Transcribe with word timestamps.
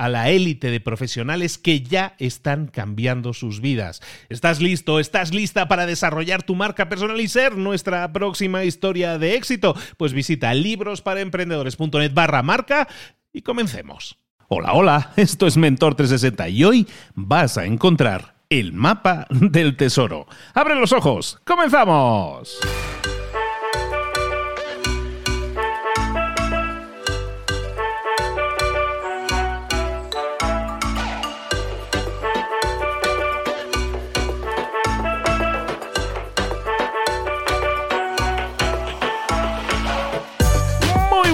a 0.00 0.08
la 0.08 0.30
élite 0.30 0.70
de 0.70 0.80
profesionales 0.80 1.58
que 1.58 1.82
ya 1.82 2.14
están 2.18 2.68
cambiando 2.68 3.34
sus 3.34 3.60
vidas. 3.60 4.00
¿Estás 4.30 4.62
listo? 4.62 4.98
¿Estás 4.98 5.34
lista 5.34 5.68
para 5.68 5.84
desarrollar 5.84 6.42
tu 6.42 6.54
marca 6.54 6.88
personal 6.88 7.20
y 7.20 7.28
ser 7.28 7.58
nuestra 7.58 8.10
próxima 8.10 8.64
historia 8.64 9.18
de 9.18 9.34
éxito? 9.34 9.76
Pues 9.98 10.14
visita 10.14 10.54
librosparaemprendedores.net 10.54 12.14
barra 12.14 12.42
marca 12.42 12.88
y 13.30 13.42
comencemos. 13.42 14.16
Hola, 14.48 14.72
hola, 14.72 15.12
esto 15.16 15.46
es 15.46 15.58
Mentor 15.58 15.96
360 15.96 16.48
y 16.48 16.64
hoy 16.64 16.88
vas 17.14 17.58
a 17.58 17.66
encontrar 17.66 18.36
el 18.48 18.72
mapa 18.72 19.26
del 19.28 19.76
tesoro. 19.76 20.26
¡Abre 20.54 20.76
los 20.76 20.92
ojos! 20.92 21.38
¡Comenzamos! 21.44 22.58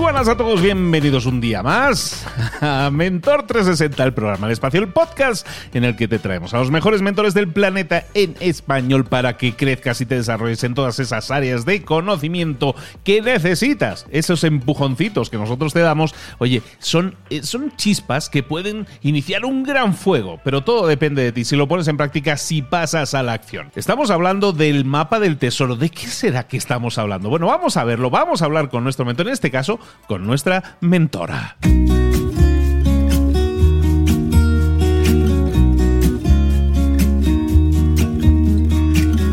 Buenas 0.07 0.29
a 0.29 0.37
todos, 0.37 0.63
bienvenidos 0.63 1.27
un 1.27 1.41
día 1.41 1.65
más 1.65 2.25
a 2.61 2.91
Mentor 2.93 3.43
360, 3.43 4.05
el 4.05 4.15
programa 4.15 4.47
de 4.47 4.53
espacio, 4.53 4.79
el 4.79 4.87
podcast 4.87 5.45
en 5.75 5.83
el 5.83 5.97
que 5.97 6.07
te 6.07 6.21
traemos 6.21 6.55
a 6.55 6.59
los 6.59 6.71
mejores 6.71 7.03
mentores 7.03 7.35
del 7.35 7.49
planeta 7.49 8.05
en 8.15 8.37
español 8.39 9.07
para 9.07 9.37
que 9.37 9.57
crezcas 9.57 10.01
y 10.01 10.07
te 10.07 10.15
desarrolles 10.15 10.63
en 10.63 10.75
todas 10.75 11.01
esas 11.01 11.33
áreas 11.33 11.65
de 11.65 11.83
conocimiento 11.83 12.77
que 13.03 13.21
necesitas. 13.21 14.07
Esos 14.13 14.45
empujoncitos 14.45 15.29
que 15.29 15.39
nosotros 15.39 15.73
te 15.73 15.81
damos, 15.81 16.15
oye, 16.39 16.63
son, 16.79 17.17
eh, 17.29 17.43
son 17.43 17.75
chispas 17.75 18.31
que 18.31 18.45
pueden 18.45 18.87
iniciar 19.03 19.45
un 19.45 19.65
gran 19.65 19.93
fuego, 19.93 20.41
pero 20.45 20.63
todo 20.63 20.87
depende 20.87 21.25
de 21.25 21.33
ti, 21.33 21.45
si 21.45 21.57
lo 21.57 21.67
pones 21.67 21.89
en 21.89 21.97
práctica, 21.97 22.37
si 22.37 22.63
pasas 22.63 23.15
a 23.15 23.25
la 23.25 23.33
acción. 23.33 23.73
Estamos 23.75 24.11
hablando 24.13 24.53
del 24.53 24.85
mapa 24.85 25.19
del 25.19 25.37
tesoro. 25.37 25.75
¿De 25.75 25.91
qué 25.91 26.07
será 26.07 26.47
que 26.47 26.59
estamos 26.59 26.97
hablando? 26.97 27.29
Bueno, 27.29 27.49
vamos 27.49 27.77
a 27.77 27.83
verlo, 27.83 28.09
vamos 28.09 28.41
a 28.41 28.45
hablar 28.45 28.69
con 28.69 28.85
nuestro 28.85 29.05
mentor, 29.05 29.27
en 29.27 29.33
este 29.33 29.51
caso, 29.51 29.81
con 30.07 30.27
nuestra 30.27 30.77
mentora. 30.81 31.57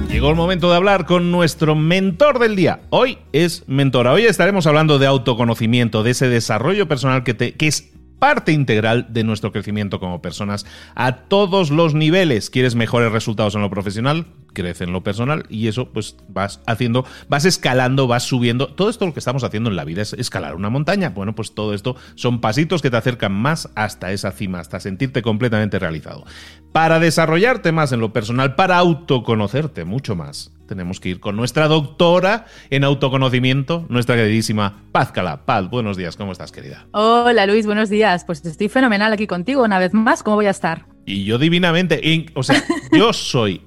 Llegó 0.09 0.29
el 0.29 0.35
momento 0.35 0.69
de 0.69 0.77
hablar 0.77 1.05
con 1.05 1.31
nuestro 1.31 1.75
mentor 1.75 2.39
del 2.39 2.55
día. 2.55 2.81
Hoy 2.91 3.17
es 3.33 3.65
mentora. 3.67 4.13
Hoy 4.13 4.23
estaremos 4.23 4.65
hablando 4.67 4.97
de 4.97 5.05
autoconocimiento, 5.05 6.01
de 6.01 6.11
ese 6.11 6.29
desarrollo 6.29 6.87
personal 6.87 7.23
que, 7.23 7.35
que 7.35 7.67
es 7.67 7.91
parte 8.19 8.53
integral 8.53 9.07
de 9.09 9.25
nuestro 9.25 9.51
crecimiento 9.51 9.99
como 9.99 10.21
personas 10.21 10.65
a 10.95 11.17
todos 11.27 11.71
los 11.71 11.93
niveles. 11.93 12.49
¿Quieres 12.49 12.73
mejores 12.73 13.11
resultados 13.11 13.55
en 13.55 13.61
lo 13.63 13.69
profesional? 13.69 14.25
Crece 14.53 14.83
en 14.83 14.93
lo 14.93 15.03
personal 15.03 15.45
y 15.49 15.67
eso 15.67 15.89
pues 15.89 16.15
vas 16.27 16.61
haciendo, 16.65 17.05
vas 17.27 17.45
escalando, 17.45 18.07
vas 18.07 18.23
subiendo. 18.23 18.67
Todo 18.67 18.89
esto 18.89 19.05
lo 19.05 19.13
que 19.13 19.19
estamos 19.19 19.43
haciendo 19.43 19.69
en 19.69 19.75
la 19.75 19.85
vida 19.85 20.01
es 20.01 20.13
escalar 20.13 20.55
una 20.55 20.69
montaña. 20.69 21.09
Bueno, 21.09 21.35
pues 21.35 21.53
todo 21.53 21.73
esto 21.73 21.95
son 22.15 22.41
pasitos 22.41 22.81
que 22.81 22.89
te 22.89 22.97
acercan 22.97 23.33
más 23.33 23.69
hasta 23.75 24.11
esa 24.11 24.31
cima, 24.31 24.59
hasta 24.59 24.79
sentirte 24.79 25.21
completamente 25.21 25.79
realizado. 25.79 26.25
Para 26.71 26.99
desarrollarte 26.99 27.71
más 27.71 27.91
en 27.91 27.99
lo 27.99 28.13
personal, 28.13 28.55
para 28.55 28.77
autoconocerte 28.77 29.85
mucho 29.85 30.15
más, 30.15 30.51
tenemos 30.67 30.99
que 30.99 31.09
ir 31.09 31.19
con 31.19 31.35
nuestra 31.35 31.67
doctora 31.67 32.45
en 32.69 32.83
autoconocimiento, 32.83 33.85
nuestra 33.89 34.15
queridísima 34.15 34.81
Paz 34.91 35.11
Cala. 35.11 35.45
Paz, 35.45 35.69
buenos 35.69 35.97
días, 35.97 36.15
¿cómo 36.15 36.31
estás, 36.31 36.51
querida? 36.51 36.87
Hola, 36.91 37.45
Luis, 37.45 37.65
buenos 37.65 37.89
días. 37.89 38.25
Pues 38.25 38.43
estoy 38.45 38.69
fenomenal 38.69 39.13
aquí 39.13 39.27
contigo 39.27 39.63
una 39.63 39.77
vez 39.77 39.93
más. 39.93 40.23
¿Cómo 40.23 40.37
voy 40.37 40.47
a 40.47 40.51
estar? 40.51 40.85
Y 41.05 41.25
yo 41.25 41.37
divinamente, 41.37 42.25
o 42.33 42.43
sea, 42.43 42.63
yo 42.91 43.13
soy 43.13 43.61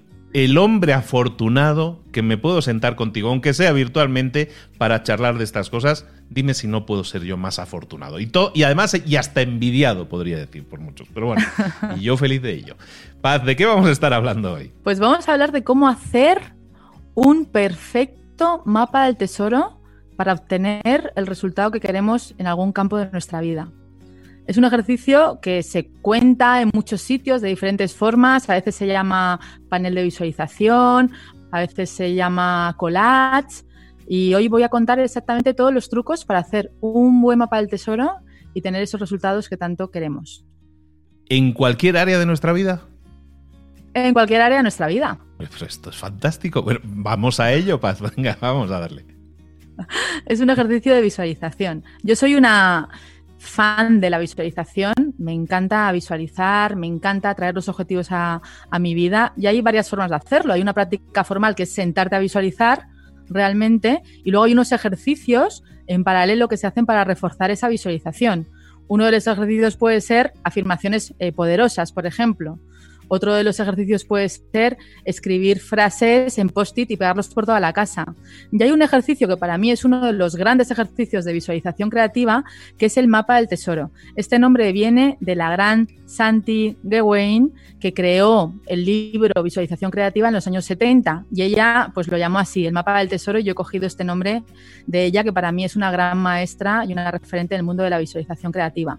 el 0.45 0.59
hombre 0.59 0.93
afortunado 0.93 2.03
que 2.13 2.21
me 2.21 2.37
puedo 2.37 2.61
sentar 2.61 2.95
contigo, 2.95 3.31
aunque 3.31 3.55
sea 3.55 3.73
virtualmente, 3.73 4.51
para 4.77 5.03
charlar 5.03 5.39
de 5.39 5.45
estas 5.45 5.71
cosas. 5.71 6.07
Dime 6.29 6.53
si 6.53 6.69
no 6.69 6.85
puedo 6.85 7.05
ser 7.05 7.23
yo 7.23 7.39
más 7.39 7.59
afortunado. 7.59 8.21
Y, 8.21 8.31
y 8.53 8.63
además, 8.65 8.95
y 9.07 9.17
hasta 9.17 9.41
envidiado, 9.41 10.11
podría 10.11 10.37
decir 10.37 10.69
por 10.69 10.79
muchos. 10.79 11.09
Pero 11.15 11.29
bueno, 11.29 11.43
y 11.97 12.03
yo 12.03 12.19
feliz 12.19 12.43
de 12.43 12.53
ello. 12.53 12.77
Paz, 13.23 13.47
¿de 13.47 13.57
qué 13.57 13.65
vamos 13.65 13.89
a 13.89 13.93
estar 13.93 14.13
hablando 14.13 14.53
hoy? 14.53 14.75
Pues 14.85 15.01
vamos 15.01 15.27
a 15.27 15.33
hablar 15.33 15.53
de 15.53 15.65
cómo 15.65 15.89
hacer 15.89 16.53
un 17.15 17.47
perfecto 17.47 18.61
mapa 18.67 19.07
del 19.07 19.17
tesoro 19.17 19.81
para 20.17 20.35
obtener 20.35 21.15
el 21.17 21.27
resultado 21.27 21.71
que 21.71 21.81
queremos 21.81 22.35
en 22.37 22.47
algún 22.47 22.73
campo 22.73 22.99
de 22.99 23.11
nuestra 23.11 23.41
vida. 23.41 23.71
Es 24.47 24.57
un 24.57 24.65
ejercicio 24.65 25.41
que 25.43 25.63
se 25.65 25.89
cuenta 26.03 26.63
en 26.63 26.71
muchos 26.73 27.03
sitios 27.03 27.43
de 27.43 27.49
diferentes 27.49 27.95
formas. 27.95 28.49
A 28.49 28.55
veces 28.55 28.77
se 28.77 28.87
llama 28.87 29.41
panel 29.69 29.95
de 29.95 30.05
visualización, 30.05 31.11
a 31.51 31.61
veces 31.61 31.91
se 31.91 32.15
llama 32.15 32.75
collage. 32.79 33.65
Y 34.07 34.35
hoy 34.35 34.47
voy 34.47 34.63
a 34.63 34.69
contar 34.69 35.01
exactamente 35.01 35.53
todos 35.53 35.75
los 35.75 35.89
trucos 35.89 36.25
para 36.25 36.39
hacer 36.39 36.71
un 36.81 37.21
buen 37.21 37.41
mapa 37.41 37.57
del 37.57 37.69
tesoro 37.69 38.19
y 38.55 38.63
tener 38.63 38.83
esos 38.83 39.01
resultados 39.01 39.49
que 39.49 39.57
tanto 39.57 39.91
queremos. 39.91 40.45
¿En 41.29 41.53
cualquier 41.53 41.97
área 41.97 42.17
de 42.21 42.27
nuestra 42.27 42.53
vida? 42.53 42.83
En 43.95 44.13
cualquier 44.13 44.43
área 44.43 44.59
de 44.59 44.63
nuestra 44.63 44.87
vida. 44.87 45.19
Pues 45.39 45.61
esto 45.63 45.91
es 45.91 45.97
fantástico. 45.97 46.63
Bueno, 46.63 46.81
vamos 46.85 47.41
a 47.41 47.53
ello, 47.53 47.81
Paz. 47.81 48.01
Venga, 48.17 48.39
vamos 48.41 48.71
a 48.71 48.79
darle. 48.79 49.05
Es 50.25 50.41
un 50.41 50.51
ejercicio 50.51 50.95
de 50.95 51.03
visualización. 51.03 51.85
Yo 52.03 52.15
soy 52.15 52.37
una 52.37 52.89
fan 53.47 54.01
de 54.01 54.11
la 54.11 54.19
visualización, 54.19 54.95
me 55.19 55.33
encanta 55.33 55.91
visualizar, 55.93 56.77
me 56.77 56.87
encanta 56.87 57.35
traer 57.35 57.55
los 57.55 57.69
objetivos 57.69 58.09
a, 58.11 58.41
mi 58.79 58.95
vida 58.95 59.33
y 59.37 59.47
hay 59.47 59.61
varias 59.63 59.89
formas 59.89 60.11
de 60.11 60.17
hacerlo. 60.17 60.53
Hay 60.53 60.61
una 60.61 60.75
práctica 60.75 61.25
formal 61.25 61.55
que 61.55 61.63
es 61.63 61.73
sentarte 61.73 62.17
a 62.17 62.19
visualizar 62.19 62.89
realmente 63.29 64.03
y 64.25 64.31
luego 64.31 64.45
hay 64.45 64.53
unos 64.53 64.73
ejercicios 64.73 65.65
en 65.87 66.05
paralelo 66.05 66.49
que 66.49 66.57
se 66.57 66.67
hacen 66.67 66.87
para 66.87 67.05
reforzar 67.05 67.51
esa 67.51 67.69
visualización. 67.69 68.49
Uno 68.89 69.05
de 69.07 69.13
los 69.13 69.27
ejercicios 69.27 69.77
puede 69.77 70.01
ser 70.01 70.33
afirmaciones 70.45 71.15
eh, 71.19 71.33
poderosas, 71.33 71.93
por 71.93 72.07
ejemplo. 72.07 72.59
Otro 73.09 73.35
de 73.35 73.45
los 73.45 73.61
ejercicios 73.61 74.05
puede 74.05 74.29
ser 74.29 74.77
escribir 75.05 75.61
frases 75.61 76.39
en 76.39 76.49
post-it 76.49 76.91
y 76.91 76.97
pegarlos 76.97 77.29
por 77.29 77.47
toda 77.47 77.61
la 77.61 77.73
casa. 77.73 78.15
Y 78.51 78.63
hay 78.63 78.71
un 78.71 78.83
ejercicio 78.83 79.29
que 79.29 79.37
para 79.37 79.59
mí 79.59 79.71
es 79.71 79.85
uno 79.85 80.05
de 80.05 80.13
los 80.13 80.37
grandes 80.37 80.71
ejercicios 80.71 81.25
de 81.25 81.33
visualización 81.33 81.91
creativa, 81.91 82.45
que 82.79 82.87
es 82.87 82.97
el 82.97 83.09
mapa 83.09 83.37
del 83.37 83.49
tesoro. 83.49 83.91
Este 84.17 84.39
nombre 84.39 84.73
viene 84.73 85.17
de 85.21 85.37
la 85.37 85.51
gran 85.51 85.89
Santi 86.07 86.77
Gawain, 86.83 87.53
que 87.81 87.93
creó 87.93 88.55
el 88.67 88.85
libro 88.85 89.43
Visualización 89.43 89.91
Creativa 89.91 90.29
en 90.29 90.35
los 90.35 90.47
años 90.47 90.65
70 90.65 91.27
y 91.33 91.43
ella 91.43 91.91
pues 91.95 92.09
lo 92.09 92.17
llamó 92.17 92.39
así, 92.39 92.67
el 92.67 92.73
mapa 92.73 92.99
del 92.99 93.09
tesoro, 93.09 93.39
y 93.39 93.45
yo 93.45 93.53
he 93.53 93.55
cogido 93.55 93.87
este 93.87 94.05
nombre 94.05 94.43
de 94.87 95.05
ella, 95.05 95.25
que 95.25 95.33
para 95.33 95.53
mí 95.53 95.65
es 95.65 95.77
una 95.77 95.91
gran 95.91 96.19
maestra 96.19 96.85
y 96.87 96.93
una 96.93 97.11
referente 97.11 97.55
en 97.55 97.61
el 97.61 97.65
mundo 97.65 97.83
de 97.83 97.91
la 97.91 97.99
visualización 97.99 98.53
creativa. 98.53 98.99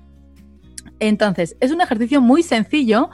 Entonces, 1.00 1.56
es 1.60 1.72
un 1.72 1.82
ejercicio 1.82 2.22
muy 2.22 2.44
sencillo 2.44 3.10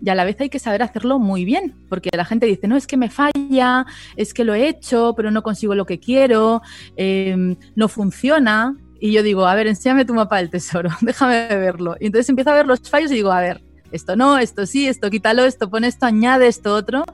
y 0.00 0.10
a 0.10 0.14
la 0.14 0.24
vez 0.24 0.40
hay 0.40 0.48
que 0.48 0.58
saber 0.58 0.82
hacerlo 0.82 1.18
muy 1.18 1.44
bien, 1.44 1.74
porque 1.88 2.10
la 2.12 2.24
gente 2.24 2.46
dice, 2.46 2.68
no, 2.68 2.76
es 2.76 2.86
que 2.86 2.96
me 2.96 3.10
falla, 3.10 3.86
es 4.16 4.34
que 4.34 4.44
lo 4.44 4.54
he 4.54 4.68
hecho, 4.68 5.14
pero 5.16 5.30
no 5.30 5.42
consigo 5.42 5.74
lo 5.74 5.86
que 5.86 5.98
quiero, 5.98 6.62
em, 6.96 7.56
no 7.74 7.88
funciona. 7.88 8.76
Y 9.00 9.12
yo 9.12 9.22
digo, 9.22 9.46
a 9.46 9.54
ver, 9.54 9.66
enséñame 9.66 10.04
tu 10.04 10.14
mapa 10.14 10.38
del 10.38 10.50
tesoro, 10.50 10.90
déjame 11.00 11.48
verlo. 11.48 11.96
Y 12.00 12.06
entonces 12.06 12.28
empiezo 12.28 12.50
a 12.50 12.54
ver 12.54 12.66
los 12.66 12.80
fallos 12.88 13.10
y 13.10 13.14
digo, 13.14 13.32
a 13.32 13.40
ver, 13.40 13.62
esto 13.90 14.16
no, 14.16 14.38
esto 14.38 14.66
sí, 14.66 14.86
esto 14.86 15.08
quítalo, 15.10 15.44
esto 15.44 15.70
pone 15.70 15.86
esto, 15.86 16.06
añade 16.06 16.46
esto 16.46 16.74
otro. 16.74 17.04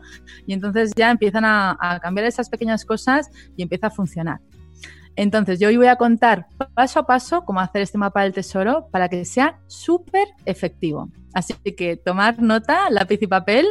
Y 0.47 0.53
entonces 0.53 0.93
ya 0.97 1.11
empiezan 1.11 1.45
a, 1.45 1.77
a 1.81 2.01
cambiar 2.01 2.27
esas 2.27 2.49
pequeñas 2.49 2.85
cosas 2.85 3.31
y 3.57 3.63
empieza 3.63 3.89
a 3.89 3.91
funcionar. 3.91 4.41
Entonces, 5.17 5.61
yo 5.61 5.69
hoy 5.69 5.77
voy 5.77 5.87
a 5.87 5.97
contar 5.97 6.49
paso 6.75 6.99
a 6.99 7.07
paso 7.07 7.45
cómo 7.45 7.61
hacer 7.61 7.83
este 7.83 7.99
mapa 7.99 8.23
del 8.23 8.33
tesoro 8.33 8.89
para 8.91 9.09
que 9.09 9.25
sea 9.25 9.61
súper 9.69 10.27
efectivo. 10.45 11.09
Así 11.35 11.55
que 11.77 11.97
tomar 11.97 12.41
nota, 12.41 12.89
lápiz 12.91 13.21
y 13.21 13.27
papel, 13.27 13.67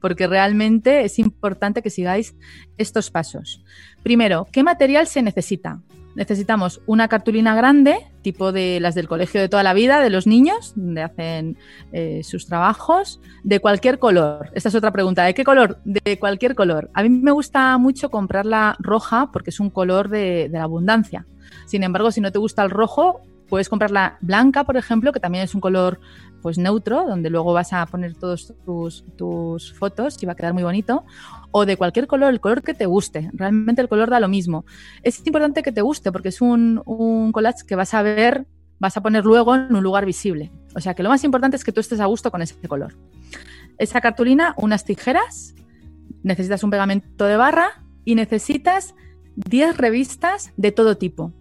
porque 0.00 0.26
realmente 0.26 1.04
es 1.04 1.18
importante 1.18 1.82
que 1.82 1.90
sigáis 1.90 2.34
estos 2.78 3.10
pasos. 3.10 3.62
Primero, 4.02 4.46
¿qué 4.50 4.62
material 4.62 5.06
se 5.06 5.22
necesita? 5.22 5.80
necesitamos 6.14 6.80
una 6.86 7.08
cartulina 7.08 7.54
grande, 7.54 7.96
tipo 8.22 8.52
de 8.52 8.80
las 8.80 8.94
del 8.94 9.08
colegio 9.08 9.40
de 9.40 9.48
toda 9.48 9.62
la 9.62 9.74
vida, 9.74 10.00
de 10.00 10.10
los 10.10 10.26
niños, 10.26 10.72
donde 10.76 11.02
hacen 11.02 11.56
eh, 11.92 12.22
sus 12.22 12.46
trabajos, 12.46 13.20
de 13.42 13.60
cualquier 13.60 13.98
color. 13.98 14.50
Esta 14.54 14.68
es 14.68 14.74
otra 14.74 14.92
pregunta. 14.92 15.24
¿De 15.24 15.34
qué 15.34 15.44
color? 15.44 15.78
De 15.84 16.18
cualquier 16.18 16.54
color. 16.54 16.90
A 16.94 17.02
mí 17.02 17.08
me 17.08 17.32
gusta 17.32 17.76
mucho 17.78 18.10
comprarla 18.10 18.76
roja 18.78 19.30
porque 19.32 19.50
es 19.50 19.60
un 19.60 19.70
color 19.70 20.08
de, 20.08 20.48
de 20.50 20.58
la 20.58 20.64
abundancia. 20.64 21.26
Sin 21.66 21.82
embargo, 21.82 22.10
si 22.10 22.20
no 22.20 22.32
te 22.32 22.38
gusta 22.38 22.62
el 22.62 22.70
rojo, 22.70 23.22
puedes 23.52 23.68
comprarla 23.68 24.16
blanca, 24.22 24.64
por 24.64 24.78
ejemplo, 24.78 25.12
que 25.12 25.20
también 25.20 25.44
es 25.44 25.54
un 25.54 25.60
color 25.60 26.00
pues 26.40 26.56
neutro, 26.56 27.04
donde 27.06 27.28
luego 27.28 27.52
vas 27.52 27.74
a 27.74 27.84
poner 27.84 28.14
todos 28.14 28.54
tus, 28.64 29.04
tus 29.18 29.74
fotos 29.74 30.16
y 30.22 30.24
va 30.24 30.32
a 30.32 30.36
quedar 30.36 30.54
muy 30.54 30.62
bonito, 30.62 31.04
o 31.50 31.66
de 31.66 31.76
cualquier 31.76 32.06
color, 32.06 32.32
el 32.32 32.40
color 32.40 32.62
que 32.62 32.72
te 32.72 32.86
guste. 32.86 33.28
Realmente 33.34 33.82
el 33.82 33.90
color 33.90 34.08
da 34.08 34.20
lo 34.20 34.28
mismo. 34.28 34.64
Es 35.02 35.20
importante 35.26 35.62
que 35.62 35.70
te 35.70 35.82
guste 35.82 36.10
porque 36.10 36.30
es 36.30 36.40
un, 36.40 36.80
un 36.86 37.30
collage 37.30 37.66
que 37.66 37.76
vas 37.76 37.92
a 37.92 38.00
ver, 38.00 38.46
vas 38.78 38.96
a 38.96 39.02
poner 39.02 39.22
luego 39.22 39.54
en 39.54 39.76
un 39.76 39.82
lugar 39.82 40.06
visible. 40.06 40.50
O 40.74 40.80
sea 40.80 40.94
que 40.94 41.02
lo 41.02 41.10
más 41.10 41.22
importante 41.22 41.58
es 41.58 41.62
que 41.62 41.72
tú 41.72 41.80
estés 41.80 42.00
a 42.00 42.06
gusto 42.06 42.30
con 42.30 42.40
ese 42.40 42.54
color. 42.66 42.94
Esa 43.76 44.00
cartulina, 44.00 44.54
unas 44.56 44.86
tijeras, 44.86 45.54
necesitas 46.22 46.64
un 46.64 46.70
pegamento 46.70 47.26
de 47.26 47.36
barra 47.36 47.84
y 48.06 48.14
necesitas 48.14 48.94
10 49.36 49.76
revistas 49.76 50.52
de 50.56 50.72
todo 50.72 50.96
tipo. 50.96 51.34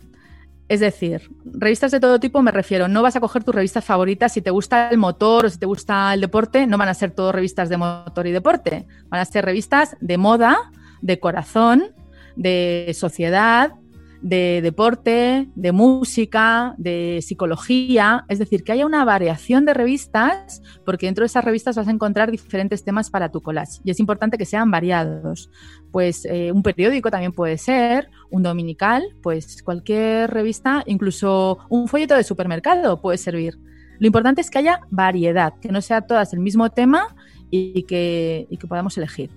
Es 0.71 0.79
decir, 0.79 1.29
revistas 1.43 1.91
de 1.91 1.99
todo 1.99 2.17
tipo 2.21 2.41
me 2.41 2.49
refiero, 2.49 2.87
no 2.87 3.01
vas 3.01 3.17
a 3.17 3.19
coger 3.19 3.43
tus 3.43 3.53
revistas 3.53 3.83
favoritas 3.83 4.31
si 4.31 4.41
te 4.41 4.51
gusta 4.51 4.87
el 4.87 4.97
motor 4.99 5.45
o 5.45 5.49
si 5.49 5.59
te 5.59 5.65
gusta 5.65 6.13
el 6.13 6.21
deporte, 6.21 6.65
no 6.65 6.77
van 6.77 6.87
a 6.87 6.93
ser 6.93 7.11
todo 7.11 7.33
revistas 7.33 7.67
de 7.67 7.75
motor 7.75 8.25
y 8.25 8.31
deporte, 8.31 8.87
van 9.09 9.19
a 9.19 9.25
ser 9.25 9.43
revistas 9.43 9.97
de 9.99 10.17
moda, 10.17 10.71
de 11.01 11.19
corazón, 11.19 11.93
de 12.37 12.89
sociedad, 12.97 13.73
de 14.21 14.61
deporte, 14.61 15.49
de 15.55 15.71
música, 15.71 16.75
de 16.77 17.19
psicología, 17.21 18.25
es 18.29 18.39
decir, 18.39 18.63
que 18.63 18.71
haya 18.71 18.85
una 18.85 19.03
variación 19.03 19.65
de 19.65 19.73
revistas, 19.73 20.61
porque 20.85 21.07
dentro 21.07 21.23
de 21.23 21.27
esas 21.27 21.43
revistas 21.43 21.75
vas 21.75 21.87
a 21.87 21.91
encontrar 21.91 22.29
diferentes 22.29 22.83
temas 22.83 23.09
para 23.09 23.29
tu 23.29 23.41
collage 23.41 23.79
y 23.83 23.91
es 23.91 23.99
importante 23.99 24.37
que 24.37 24.45
sean 24.45 24.69
variados. 24.69 25.49
Pues 25.91 26.25
eh, 26.25 26.51
un 26.51 26.63
periódico 26.63 27.09
también 27.09 27.31
puede 27.31 27.57
ser, 27.57 28.09
un 28.29 28.43
dominical, 28.43 29.03
pues 29.21 29.63
cualquier 29.63 30.29
revista, 30.31 30.83
incluso 30.85 31.57
un 31.69 31.87
folleto 31.87 32.15
de 32.15 32.23
supermercado 32.23 33.01
puede 33.01 33.17
servir. 33.17 33.57
Lo 33.99 34.07
importante 34.07 34.41
es 34.41 34.49
que 34.49 34.59
haya 34.59 34.81
variedad, 34.89 35.53
que 35.59 35.69
no 35.69 35.81
sea 35.81 36.01
todas 36.01 36.33
el 36.33 36.39
mismo 36.39 36.69
tema 36.69 37.15
y 37.49 37.83
que, 37.83 38.47
y 38.49 38.57
que 38.57 38.67
podamos 38.67 38.97
elegir. 38.97 39.31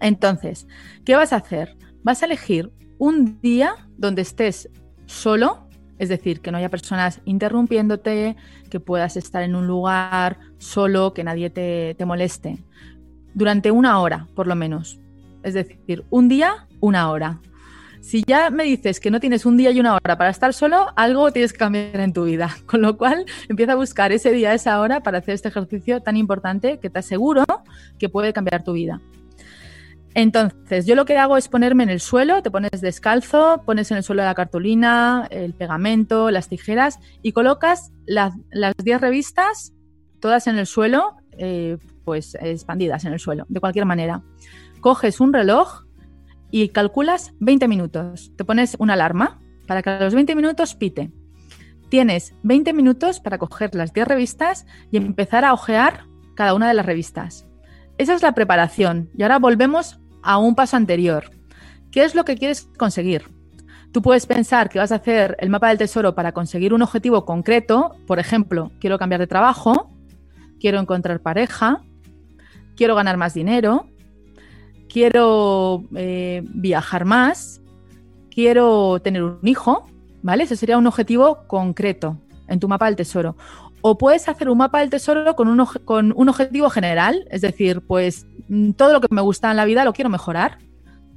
Entonces, 0.00 0.66
¿qué 1.04 1.14
vas 1.14 1.32
a 1.32 1.36
hacer? 1.36 1.76
Vas 2.02 2.22
a 2.22 2.26
elegir 2.26 2.72
un 2.98 3.40
día 3.40 3.85
donde 3.96 4.22
estés 4.22 4.68
solo, 5.06 5.66
es 5.98 6.08
decir, 6.08 6.40
que 6.40 6.50
no 6.50 6.58
haya 6.58 6.68
personas 6.68 7.20
interrumpiéndote, 7.24 8.36
que 8.70 8.80
puedas 8.80 9.16
estar 9.16 9.42
en 9.42 9.54
un 9.54 9.66
lugar 9.66 10.38
solo, 10.58 11.14
que 11.14 11.24
nadie 11.24 11.50
te, 11.50 11.94
te 11.94 12.04
moleste, 12.04 12.58
durante 13.34 13.70
una 13.70 14.00
hora, 14.00 14.26
por 14.34 14.46
lo 14.46 14.54
menos. 14.54 14.98
Es 15.42 15.54
decir, 15.54 16.04
un 16.10 16.28
día, 16.28 16.66
una 16.80 17.10
hora. 17.10 17.40
Si 18.00 18.22
ya 18.26 18.50
me 18.50 18.64
dices 18.64 19.00
que 19.00 19.10
no 19.10 19.20
tienes 19.20 19.46
un 19.46 19.56
día 19.56 19.70
y 19.72 19.80
una 19.80 19.94
hora 19.94 20.16
para 20.16 20.30
estar 20.30 20.54
solo, 20.54 20.92
algo 20.96 21.32
tienes 21.32 21.52
que 21.52 21.58
cambiar 21.58 22.00
en 22.00 22.12
tu 22.12 22.24
vida. 22.24 22.56
Con 22.66 22.82
lo 22.82 22.96
cual, 22.96 23.24
empieza 23.48 23.72
a 23.72 23.76
buscar 23.76 24.12
ese 24.12 24.32
día, 24.32 24.54
esa 24.54 24.80
hora 24.80 25.00
para 25.02 25.18
hacer 25.18 25.34
este 25.34 25.48
ejercicio 25.48 26.00
tan 26.00 26.16
importante 26.16 26.78
que 26.78 26.90
te 26.90 26.98
aseguro 26.98 27.44
que 27.98 28.08
puede 28.08 28.32
cambiar 28.32 28.64
tu 28.64 28.72
vida. 28.74 29.00
Entonces, 30.18 30.86
yo 30.86 30.94
lo 30.94 31.04
que 31.04 31.18
hago 31.18 31.36
es 31.36 31.46
ponerme 31.46 31.82
en 31.82 31.90
el 31.90 32.00
suelo, 32.00 32.42
te 32.42 32.50
pones 32.50 32.80
descalzo, 32.80 33.62
pones 33.66 33.90
en 33.90 33.98
el 33.98 34.02
suelo 34.02 34.24
la 34.24 34.34
cartulina, 34.34 35.28
el 35.30 35.52
pegamento, 35.52 36.30
las 36.30 36.48
tijeras 36.48 37.00
y 37.20 37.32
colocas 37.32 37.92
las 38.06 38.32
10 38.82 38.98
revistas 39.02 39.74
todas 40.18 40.46
en 40.46 40.56
el 40.56 40.66
suelo, 40.66 41.16
eh, 41.32 41.76
pues 42.06 42.34
expandidas 42.40 43.04
en 43.04 43.12
el 43.12 43.20
suelo, 43.20 43.44
de 43.50 43.60
cualquier 43.60 43.84
manera. 43.84 44.22
Coges 44.80 45.20
un 45.20 45.34
reloj 45.34 45.84
y 46.50 46.70
calculas 46.70 47.34
20 47.40 47.68
minutos. 47.68 48.32
Te 48.36 48.44
pones 48.46 48.74
una 48.78 48.94
alarma 48.94 49.42
para 49.66 49.82
que 49.82 49.90
a 49.90 50.00
los 50.00 50.14
20 50.14 50.34
minutos 50.34 50.76
pite. 50.76 51.12
Tienes 51.90 52.32
20 52.42 52.72
minutos 52.72 53.20
para 53.20 53.36
coger 53.36 53.74
las 53.74 53.92
10 53.92 54.08
revistas 54.08 54.64
y 54.90 54.96
empezar 54.96 55.44
a 55.44 55.52
ojear 55.52 56.04
cada 56.34 56.54
una 56.54 56.68
de 56.68 56.74
las 56.74 56.86
revistas. 56.86 57.46
Esa 57.98 58.14
es 58.14 58.22
la 58.22 58.32
preparación. 58.32 59.10
Y 59.14 59.22
ahora 59.22 59.38
volvemos 59.38 60.00
a 60.22 60.38
un 60.38 60.54
paso 60.54 60.76
anterior. 60.76 61.30
¿Qué 61.90 62.04
es 62.04 62.14
lo 62.14 62.24
que 62.24 62.36
quieres 62.36 62.68
conseguir? 62.76 63.24
Tú 63.92 64.02
puedes 64.02 64.26
pensar 64.26 64.68
que 64.68 64.78
vas 64.78 64.92
a 64.92 64.96
hacer 64.96 65.36
el 65.40 65.48
mapa 65.48 65.68
del 65.68 65.78
tesoro 65.78 66.14
para 66.14 66.32
conseguir 66.32 66.74
un 66.74 66.82
objetivo 66.82 67.24
concreto, 67.24 67.96
por 68.06 68.18
ejemplo, 68.18 68.70
quiero 68.78 68.98
cambiar 68.98 69.20
de 69.20 69.26
trabajo, 69.26 69.90
quiero 70.60 70.78
encontrar 70.80 71.20
pareja, 71.20 71.82
quiero 72.76 72.94
ganar 72.94 73.16
más 73.16 73.32
dinero, 73.32 73.86
quiero 74.88 75.84
eh, 75.94 76.42
viajar 76.46 77.04
más, 77.04 77.62
quiero 78.30 79.00
tener 79.02 79.22
un 79.22 79.46
hijo, 79.46 79.88
¿vale? 80.22 80.44
Ese 80.44 80.56
sería 80.56 80.76
un 80.76 80.86
objetivo 80.86 81.46
concreto 81.46 82.18
en 82.48 82.60
tu 82.60 82.68
mapa 82.68 82.86
del 82.86 82.96
tesoro. 82.96 83.36
O 83.88 83.96
puedes 83.96 84.28
hacer 84.28 84.50
un 84.50 84.58
mapa 84.58 84.80
del 84.80 84.90
tesoro 84.90 85.36
con 85.36 85.46
un, 85.46 86.28
objetivo 86.28 86.70
general, 86.70 87.24
es 87.30 87.40
decir, 87.40 87.82
pues 87.82 88.26
mm, 88.48 88.72
todo 88.72 88.92
lo 88.92 89.00
que 89.00 89.06
me 89.14 89.20
gusta 89.20 89.48
en 89.48 89.56
la 89.56 89.64
vida 89.64 89.84
lo 89.84 89.92
quiero 89.92 90.10
mejorar. 90.10 90.58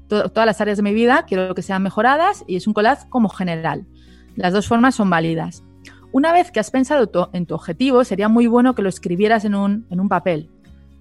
todas 0.07 0.45
las 0.45 0.61
áreas 0.61 0.77
de 0.77 0.83
mi 0.83 0.93
vida 0.93 1.25
quiero 1.27 1.55
que 1.55 1.63
sean 1.63 1.81
mejoradas 1.81 2.43
y 2.45 2.57
es 2.57 2.67
un 2.67 2.75
collage 2.75 3.09
como 3.09 3.27
general. 3.27 3.87
Las 4.35 4.53
dos 4.53 4.67
formas 4.67 4.93
son 4.93 5.09
válidas. 5.09 5.63
Una 6.11 6.31
vez 6.31 6.51
que 6.51 6.59
has 6.59 6.69
pensado 6.69 7.09
en 7.33 7.47
tu 7.47 7.55
objetivo, 7.55 8.03
sería 8.03 8.29
muy 8.29 8.45
bueno 8.45 8.75
que 8.75 8.83
lo 8.83 8.89
escribieras 8.89 9.45
en 9.45 9.55
un, 9.55 9.87
en 9.89 9.99
un 9.99 10.07
papel, 10.07 10.51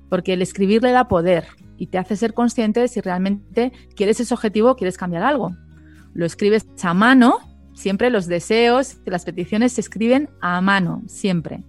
porque 0.09 0.33
el 0.33 0.41
escribir 0.41 0.83
le 0.83 0.93
da 0.93 1.07
poder 1.07 1.49
y 1.77 1.89
te 1.89 1.99
hace 1.99 2.17
ser 2.17 2.33
consciente 2.33 2.81
de 2.81 2.89
si 2.89 3.03
realmente 3.03 3.73
quieres 3.95 4.21
ese 4.21 4.33
objetivo 4.33 4.71
o 4.71 4.77
quieres 4.77 4.97
cambiar 4.97 5.23
algo. 5.23 5.55
Lo 6.15 6.25
escribes 6.25 6.67
a 6.83 6.95
mano 6.95 7.41
Siempre 7.79 8.11
los 8.11 8.27
deseos, 8.27 8.97
las 9.07 9.25
peticiones 9.25 9.75
se 9.75 9.83
escriben 9.83 10.29
a 10.41 10.61
mano, 10.61 11.05
siempre. 11.07 11.63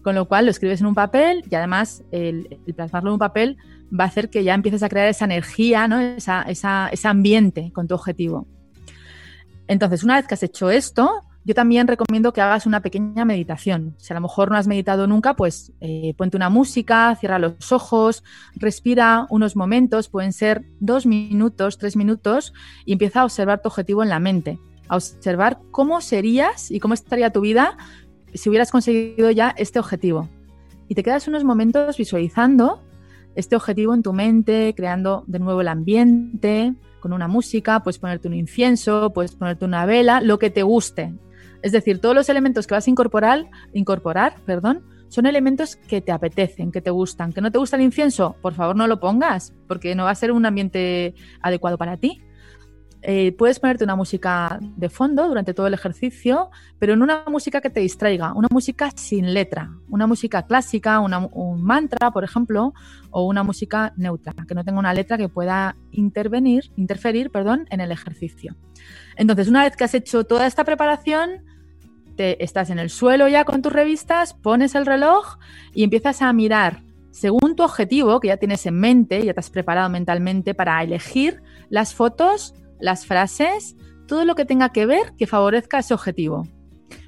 Con 0.00 0.14
lo 0.14 0.26
cual 0.26 0.46
lo 0.46 0.50
escribes 0.50 0.80
en 0.80 0.86
un 0.86 0.94
papel 0.94 1.44
y 1.50 1.54
además 1.54 2.02
el, 2.12 2.58
plasmarlo 2.74 3.10
en 3.10 3.12
un 3.12 3.18
papel 3.18 3.58
va 3.92 4.04
a 4.04 4.06
hacer 4.06 4.30
que 4.30 4.42
ya 4.42 4.54
empieces 4.54 4.82
a 4.82 4.88
crear 4.88 5.06
esa 5.06 5.26
energía, 5.26 5.86
¿no? 5.86 6.00
ese 6.00 7.08
ambiente 7.08 7.72
con 7.74 7.86
tu 7.86 7.94
objetivo. 7.94 8.46
Entonces, 9.68 10.02
una 10.02 10.16
vez 10.16 10.26
que 10.26 10.32
has 10.32 10.42
hecho 10.42 10.70
esto, 10.70 11.10
yo 11.44 11.54
también 11.54 11.88
recomiendo 11.88 12.32
que 12.32 12.40
hagas 12.40 12.64
una 12.64 12.80
pequeña 12.80 13.26
meditación. 13.26 13.96
Si 13.98 14.14
a 14.14 14.16
lo 14.16 14.22
mejor 14.22 14.50
no 14.50 14.56
has 14.56 14.66
meditado 14.66 15.06
nunca, 15.06 15.36
pues 15.36 15.74
eh, 15.82 16.14
ponte 16.16 16.38
una 16.38 16.48
música, 16.48 17.14
cierra 17.20 17.38
los 17.38 17.70
ojos, 17.70 18.24
respira 18.54 19.26
unos 19.28 19.56
momentos, 19.56 20.08
pueden 20.08 20.32
ser 20.32 20.64
dos 20.80 21.04
minutos, 21.04 21.76
tres 21.76 21.96
minutos, 21.96 22.54
y 22.86 22.94
empieza 22.94 23.20
a 23.20 23.24
observar 23.24 23.60
tu 23.60 23.68
objetivo 23.68 24.02
en 24.02 24.08
la 24.08 24.20
mente 24.20 24.58
observar 24.96 25.60
cómo 25.70 26.00
serías 26.00 26.70
y 26.70 26.80
cómo 26.80 26.94
estaría 26.94 27.30
tu 27.30 27.40
vida 27.40 27.76
si 28.32 28.48
hubieras 28.48 28.70
conseguido 28.70 29.30
ya 29.30 29.54
este 29.56 29.78
objetivo. 29.78 30.28
Y 30.88 30.94
te 30.94 31.02
quedas 31.02 31.28
unos 31.28 31.44
momentos 31.44 31.96
visualizando 31.96 32.82
este 33.34 33.56
objetivo 33.56 33.94
en 33.94 34.02
tu 34.02 34.12
mente, 34.12 34.74
creando 34.76 35.24
de 35.26 35.38
nuevo 35.38 35.60
el 35.60 35.68
ambiente, 35.68 36.74
con 37.00 37.12
una 37.12 37.28
música, 37.28 37.82
puedes 37.82 37.98
ponerte 37.98 38.28
un 38.28 38.34
incienso, 38.34 39.12
puedes 39.12 39.34
ponerte 39.34 39.64
una 39.64 39.84
vela, 39.86 40.20
lo 40.20 40.38
que 40.38 40.50
te 40.50 40.62
guste. 40.62 41.14
Es 41.62 41.72
decir, 41.72 42.00
todos 42.00 42.14
los 42.14 42.28
elementos 42.28 42.66
que 42.66 42.74
vas 42.74 42.86
a 42.86 42.90
incorporar, 42.90 43.50
incorporar, 43.72 44.36
perdón, 44.46 44.84
son 45.08 45.26
elementos 45.26 45.76
que 45.76 46.00
te 46.00 46.12
apetecen, 46.12 46.72
que 46.72 46.80
te 46.80 46.90
gustan. 46.90 47.32
¿Que 47.32 47.40
no 47.40 47.52
te 47.52 47.58
gusta 47.58 47.76
el 47.76 47.82
incienso? 47.82 48.36
Por 48.42 48.54
favor, 48.54 48.74
no 48.74 48.86
lo 48.86 49.00
pongas, 49.00 49.52
porque 49.68 49.94
no 49.94 50.04
va 50.04 50.10
a 50.10 50.14
ser 50.14 50.32
un 50.32 50.44
ambiente 50.44 51.14
adecuado 51.40 51.78
para 51.78 51.96
ti. 51.96 52.20
Eh, 53.06 53.32
puedes 53.32 53.60
ponerte 53.60 53.84
una 53.84 53.96
música 53.96 54.58
de 54.60 54.88
fondo 54.88 55.28
durante 55.28 55.52
todo 55.52 55.66
el 55.66 55.74
ejercicio, 55.74 56.50
pero 56.78 56.96
no 56.96 57.04
una 57.04 57.24
música 57.28 57.60
que 57.60 57.68
te 57.68 57.80
distraiga, 57.80 58.32
una 58.32 58.48
música 58.50 58.90
sin 58.96 59.34
letra, 59.34 59.70
una 59.90 60.06
música 60.06 60.46
clásica, 60.46 61.00
un 61.00 61.62
mantra, 61.62 62.10
por 62.12 62.24
ejemplo, 62.24 62.72
o 63.10 63.26
una 63.26 63.42
música 63.42 63.92
neutra, 63.98 64.32
que 64.48 64.54
no 64.54 64.64
tenga 64.64 64.78
una 64.78 64.94
letra 64.94 65.18
que 65.18 65.28
pueda 65.28 65.76
intervenir, 65.90 66.70
interferir 66.76 67.30
perdón, 67.30 67.66
en 67.68 67.82
el 67.82 67.92
ejercicio. 67.92 68.56
Entonces, 69.16 69.48
una 69.48 69.64
vez 69.64 69.76
que 69.76 69.84
has 69.84 69.92
hecho 69.92 70.24
toda 70.24 70.46
esta 70.46 70.64
preparación, 70.64 71.44
te, 72.16 72.42
estás 72.42 72.70
en 72.70 72.78
el 72.78 72.88
suelo 72.88 73.28
ya 73.28 73.44
con 73.44 73.60
tus 73.60 73.72
revistas, 73.72 74.32
pones 74.32 74.74
el 74.74 74.86
reloj 74.86 75.36
y 75.74 75.84
empiezas 75.84 76.22
a 76.22 76.32
mirar 76.32 76.80
según 77.10 77.54
tu 77.54 77.64
objetivo, 77.64 78.18
que 78.18 78.28
ya 78.28 78.38
tienes 78.38 78.64
en 78.64 78.80
mente, 78.80 79.22
ya 79.24 79.34
te 79.34 79.40
has 79.40 79.50
preparado 79.50 79.90
mentalmente 79.90 80.54
para 80.54 80.82
elegir 80.82 81.42
las 81.68 81.94
fotos 81.94 82.54
las 82.80 83.06
frases, 83.06 83.76
todo 84.06 84.24
lo 84.24 84.34
que 84.34 84.44
tenga 84.44 84.70
que 84.70 84.86
ver 84.86 85.14
que 85.16 85.26
favorezca 85.26 85.78
ese 85.78 85.94
objetivo. 85.94 86.46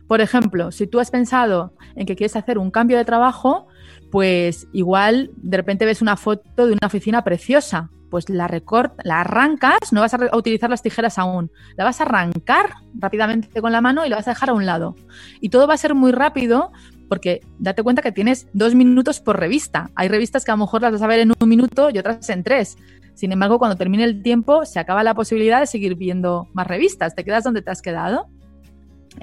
Por 0.06 0.20
ejemplo, 0.20 0.70
si 0.70 0.86
tú 0.86 1.00
has 1.00 1.10
pensado 1.10 1.74
en 1.96 2.06
que 2.06 2.16
quieres 2.16 2.36
hacer 2.36 2.58
un 2.58 2.70
cambio 2.70 2.96
de 2.96 3.04
trabajo, 3.04 3.66
pues 4.10 4.68
igual 4.72 5.30
de 5.36 5.56
repente 5.56 5.84
ves 5.84 6.00
una 6.00 6.16
foto 6.16 6.66
de 6.66 6.72
una 6.72 6.86
oficina 6.86 7.24
preciosa, 7.24 7.90
pues 8.10 8.28
la 8.28 8.46
recortas, 8.46 9.04
la 9.04 9.20
arrancas, 9.20 9.92
no 9.92 10.00
vas 10.00 10.14
a, 10.14 10.36
utilizar 10.36 10.70
las 10.70 10.82
tijeras 10.82 11.18
aún, 11.18 11.50
la 11.76 11.84
vas 11.84 12.00
a 12.00 12.04
arrancar 12.04 12.70
rápidamente 12.94 13.60
con 13.60 13.72
la 13.72 13.80
mano 13.80 14.06
y 14.06 14.08
la 14.08 14.16
vas 14.16 14.28
a 14.28 14.30
dejar 14.30 14.50
a 14.50 14.54
un 14.54 14.64
lado. 14.64 14.94
Y 15.40 15.48
todo 15.48 15.66
va 15.66 15.74
a 15.74 15.78
ser 15.78 15.94
muy 15.94 16.12
rápido 16.12 16.72
porque 17.08 17.40
date 17.58 17.82
cuenta 17.82 18.02
que 18.02 18.12
tienes 18.12 18.48
dos 18.52 18.74
minutos 18.74 19.20
por 19.20 19.38
revista. 19.38 19.90
Hay 19.94 20.08
revistas 20.08 20.44
que 20.44 20.50
a 20.50 20.54
lo 20.54 20.64
mejor 20.64 20.82
las 20.82 20.92
vas 20.92 21.02
a 21.02 21.06
ver 21.06 21.20
en 21.20 21.32
un 21.38 21.48
minuto 21.48 21.90
y 21.90 21.98
otras 21.98 22.28
en 22.30 22.42
tres. 22.42 22.76
Sin 23.16 23.32
embargo, 23.32 23.58
cuando 23.58 23.76
termine 23.76 24.04
el 24.04 24.22
tiempo, 24.22 24.66
se 24.66 24.78
acaba 24.78 25.02
la 25.02 25.14
posibilidad 25.14 25.58
de 25.58 25.66
seguir 25.66 25.94
viendo 25.94 26.48
más 26.52 26.66
revistas. 26.66 27.14
Te 27.14 27.24
quedas 27.24 27.44
donde 27.44 27.62
te 27.62 27.70
has 27.70 27.80
quedado. 27.80 28.28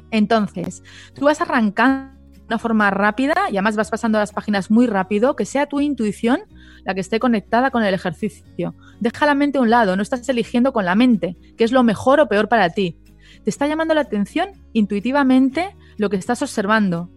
Entonces, 0.10 0.82
tú 1.14 1.26
vas 1.26 1.40
arrancando 1.42 2.20
de 2.32 2.42
una 2.48 2.58
forma 2.58 2.90
rápida 2.90 3.36
y 3.52 3.58
además 3.58 3.76
vas 3.76 3.92
pasando 3.92 4.18
las 4.18 4.32
páginas 4.34 4.72
muy 4.72 4.88
rápido, 4.88 5.36
que 5.36 5.46
sea 5.46 5.68
tu 5.68 5.80
intuición 5.80 6.42
la 6.84 6.96
que 6.96 7.02
esté 7.02 7.20
conectada 7.20 7.70
con 7.70 7.84
el 7.84 7.94
ejercicio. 7.94 8.74
Deja 9.00 9.28
la 9.28 9.36
mente 9.36 9.60
a 9.60 9.62
un 9.62 9.70
lado, 9.70 9.96
no 9.96 10.02
estás 10.02 10.28
eligiendo 10.28 10.74
con 10.74 10.86
la 10.86 10.96
mente, 10.96 11.38
qué 11.56 11.64
es 11.64 11.72
lo 11.72 11.84
mejor 11.84 12.20
o 12.20 12.28
peor 12.28 12.50
para 12.50 12.72
ti. 12.72 12.98
Te 13.44 13.52
está 13.52 13.68
llamando 13.68 13.94
la 13.94 14.02
atención 14.02 14.50
intuitivamente 14.74 15.78
lo 15.98 16.10
que 16.10 16.18
estás 16.18 16.42
observando 16.42 17.12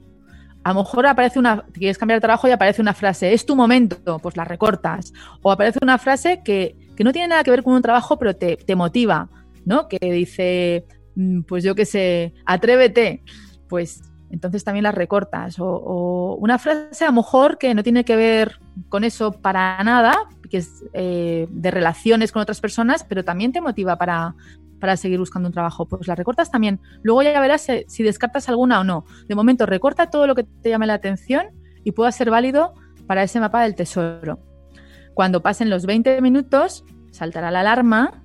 a 0.67 0.71
lo 0.71 0.81
mejor 0.81 1.07
aparece 1.07 1.39
una, 1.39 1.63
quieres 1.73 1.97
cambiar 1.97 2.17
de 2.17 2.23
trabajo 2.23 2.49
y 2.49 2.51
aparece 2.51 2.83
una 2.83 2.93
frase, 2.93 3.33
es 3.33 3.47
tu 3.47 3.55
momento, 3.55 4.19
pues 4.19 4.37
la 4.37 4.45
recortas. 4.45 5.13
O 5.41 5.53
aparece 5.53 5.79
una 5.81 5.97
frase 5.97 6.43
que, 6.45 6.75
no 6.99 7.13
tiene 7.13 7.29
nada 7.29 7.45
que 7.45 7.53
ver 7.53 7.63
con 7.63 7.75
un 7.75 7.83
trabajo, 7.83 8.19
pero 8.19 8.35
te, 8.35 8.75
motiva, 8.75 9.29
¿no? 9.65 9.87
Que 9.87 9.99
dice, 10.11 10.85
mm, 11.15 11.43
pues 11.43 11.63
yo 11.63 11.77
qué 11.77 11.85
sé, 11.85 12.35
atrévete. 12.45 13.23
Pues 13.69 14.03
entonces 14.33 14.65
también 14.65 14.83
las 14.83 14.97
recortas. 14.97 15.55
O, 15.61 16.37
una 16.41 16.59
frase 16.59 17.05
a 17.05 17.11
lo 17.11 17.13
mejor 17.13 17.59
que 17.59 17.73
no 17.73 17.85
tiene 17.85 18.05
que 18.05 18.17
ver 18.17 18.59
con 18.89 19.05
eso 19.05 19.31
para 19.31 19.81
nada, 19.85 20.19
que 20.51 20.57
es 20.57 20.83
eh, 20.95 21.47
de 21.49 21.71
relaciones 21.71 22.33
con 22.33 22.43
otras 22.43 22.61
personas, 22.61 23.05
pero 23.05 23.23
también 23.25 23.53
te 23.53 23.61
motiva 23.61 23.99
para, 23.99 24.35
para 24.81 24.97
seguir 24.97 25.19
buscando 25.19 25.49
un 25.49 25.53
trabajo. 25.53 25.87
Pues 25.87 26.07
la 26.07 26.15
recortas 26.15 26.51
también. 26.51 26.81
Luego 27.03 27.23
ya 27.23 27.39
verás 27.41 27.67
si, 27.87 28.03
descartas 28.03 28.49
alguna 28.49 28.81
o 28.81 28.85
no. 28.85 29.05
De 29.29 29.35
momento, 29.35 29.67
recorta 29.67 30.11
todo 30.11 30.27
lo 30.27 30.35
que 30.35 30.45
te 30.45 30.71
llame 30.71 30.87
la 30.87 30.95
atención 30.95 31.47
y 31.85 31.93
pueda 31.93 32.13
ser 32.13 32.31
válido 32.31 32.75
para 33.07 33.23
ese 33.23 33.41
mapa 33.41 33.63
del 33.63 33.75
tesoro. 33.75 34.41
Cuando 35.15 35.43
pasen 35.43 35.71
los 35.71 35.87
20 35.87 36.21
minutos, 36.21 36.85
saltará 37.11 37.51
la 37.51 37.61
alarma. 37.61 38.23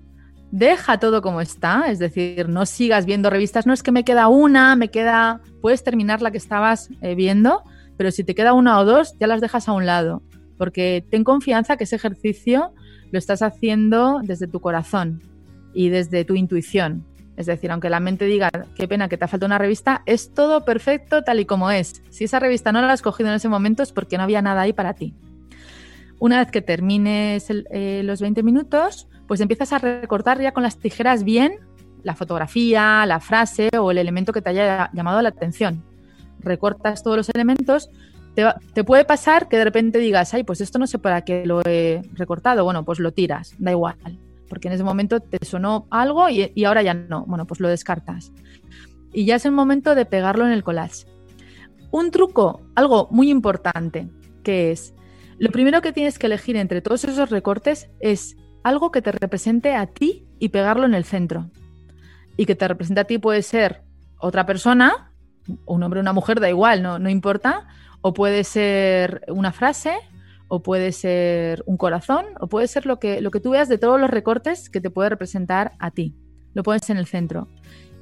Deja 0.51 0.99
todo 0.99 1.21
como 1.21 1.39
está, 1.39 1.85
es 1.89 1.99
decir, 1.99 2.49
no 2.49 2.65
sigas 2.65 3.05
viendo 3.05 3.29
revistas. 3.29 3.65
No 3.65 3.73
es 3.73 3.83
que 3.83 3.93
me 3.93 4.03
queda 4.03 4.27
una, 4.27 4.75
me 4.75 4.89
queda. 4.89 5.41
Puedes 5.61 5.83
terminar 5.83 6.21
la 6.21 6.31
que 6.31 6.37
estabas 6.37 6.89
eh, 7.01 7.15
viendo, 7.15 7.63
pero 7.95 8.11
si 8.11 8.23
te 8.23 8.35
queda 8.35 8.53
una 8.53 8.79
o 8.79 8.85
dos, 8.85 9.15
ya 9.19 9.27
las 9.27 9.39
dejas 9.39 9.69
a 9.69 9.71
un 9.71 9.85
lado. 9.85 10.21
Porque 10.57 11.05
ten 11.09 11.23
confianza 11.23 11.77
que 11.77 11.85
ese 11.85 11.95
ejercicio 11.95 12.73
lo 13.11 13.19
estás 13.19 13.41
haciendo 13.41 14.19
desde 14.23 14.47
tu 14.47 14.59
corazón, 14.59 15.21
y 15.73 15.89
desde 15.89 16.25
tu 16.25 16.35
intuición. 16.35 17.05
Es 17.37 17.45
decir, 17.45 17.71
aunque 17.71 17.89
la 17.89 17.99
mente 17.99 18.25
diga, 18.25 18.49
qué 18.75 18.87
pena 18.87 19.09
que 19.09 19.17
te 19.17 19.25
ha 19.25 19.27
faltado 19.27 19.47
una 19.47 19.57
revista, 19.57 20.03
es 20.05 20.33
todo 20.33 20.63
perfecto 20.65 21.23
tal 21.23 21.39
y 21.39 21.45
como 21.45 21.71
es. 21.71 22.03
Si 22.09 22.25
esa 22.25 22.39
revista 22.39 22.71
no 22.71 22.81
la 22.81 22.93
has 22.93 23.01
cogido 23.01 23.29
en 23.29 23.35
ese 23.35 23.49
momento 23.49 23.83
es 23.83 23.91
porque 23.91 24.17
no 24.17 24.23
había 24.23 24.41
nada 24.41 24.61
ahí 24.61 24.73
para 24.73 24.93
ti. 24.93 25.15
Una 26.19 26.39
vez 26.39 26.51
que 26.51 26.61
termines 26.61 27.47
eh, 27.49 28.01
los 28.03 28.21
20 28.21 28.43
minutos, 28.43 29.07
pues 29.27 29.41
empiezas 29.41 29.73
a 29.73 29.79
recortar 29.79 30.39
ya 30.39 30.51
con 30.51 30.61
las 30.61 30.77
tijeras 30.77 31.23
bien 31.23 31.53
la 32.03 32.15
fotografía, 32.15 33.05
la 33.05 33.19
frase 33.19 33.69
o 33.79 33.91
el 33.91 33.97
elemento 33.97 34.33
que 34.33 34.41
te 34.41 34.49
haya 34.49 34.89
llamado 34.93 35.21
la 35.21 35.29
atención. 35.29 35.83
Recortas 36.39 37.03
todos 37.03 37.17
los 37.17 37.29
elementos. 37.29 37.89
Te, 38.35 38.45
te 38.73 38.83
puede 38.83 39.05
pasar 39.05 39.47
que 39.47 39.57
de 39.57 39.63
repente 39.63 39.99
digas, 39.99 40.33
ay, 40.33 40.43
pues 40.43 40.61
esto 40.61 40.79
no 40.79 40.87
sé 40.87 40.99
para 40.99 41.21
qué 41.21 41.45
lo 41.45 41.61
he 41.65 42.01
recortado. 42.13 42.63
Bueno, 42.63 42.83
pues 42.83 42.99
lo 42.99 43.11
tiras, 43.11 43.55
da 43.59 43.71
igual 43.71 43.97
porque 44.51 44.67
en 44.67 44.73
ese 44.73 44.83
momento 44.83 45.21
te 45.21 45.45
sonó 45.45 45.87
algo 45.91 46.27
y, 46.27 46.65
ahora 46.65 46.81
ya 46.81 46.93
no. 46.93 47.23
Bueno, 47.25 47.47
pues 47.47 47.61
lo 47.61 47.69
descartas. 47.69 48.33
Y 49.13 49.23
ya 49.23 49.37
es 49.37 49.45
el 49.45 49.53
momento 49.53 49.95
de 49.95 50.05
pegarlo 50.05 50.45
en 50.45 50.51
el 50.51 50.61
collage. 50.61 51.05
Un 51.89 52.11
truco, 52.11 52.59
algo 52.75 53.07
muy 53.11 53.29
importante, 53.29 54.09
que 54.43 54.73
es, 54.73 54.93
lo 55.39 55.51
primero 55.51 55.81
que 55.81 55.93
tienes 55.93 56.19
que 56.19 56.25
elegir 56.27 56.57
entre 56.57 56.81
todos 56.81 57.05
esos 57.05 57.29
recortes 57.29 57.89
es 58.01 58.35
algo 58.61 58.91
que 58.91 59.01
te 59.01 59.13
represente 59.13 59.73
a 59.73 59.85
ti 59.85 60.27
y 60.37 60.49
pegarlo 60.49 60.85
en 60.85 60.95
el 60.95 61.05
centro. 61.05 61.49
Y 62.35 62.45
que 62.45 62.55
te 62.55 62.67
represente 62.67 62.99
a 62.99 63.05
ti 63.05 63.19
puede 63.19 63.43
ser 63.43 63.83
otra 64.17 64.45
persona, 64.45 65.13
un 65.65 65.81
hombre 65.81 66.01
o 66.01 66.03
una 66.03 66.11
mujer, 66.11 66.41
da 66.41 66.49
igual, 66.49 66.83
no, 66.83 66.99
no 66.99 67.09
importa, 67.09 67.69
o 68.01 68.13
puede 68.13 68.43
ser 68.43 69.23
una 69.29 69.53
frase, 69.53 69.93
o 70.53 70.61
puede 70.61 70.91
ser 70.91 71.63
un 71.65 71.77
corazón, 71.77 72.25
o 72.41 72.47
puede 72.47 72.67
ser 72.67 72.85
lo 72.85 72.99
que, 72.99 73.21
lo 73.21 73.31
que 73.31 73.39
tú 73.39 73.51
veas 73.51 73.69
de 73.69 73.77
todos 73.77 73.97
los 73.97 74.09
recortes 74.09 74.69
que 74.69 74.81
te 74.81 74.89
puede 74.89 75.07
representar 75.07 75.71
a 75.79 75.91
ti. 75.91 76.13
Lo 76.53 76.61
pones 76.61 76.89
en 76.89 76.97
el 76.97 77.05
centro. 77.05 77.47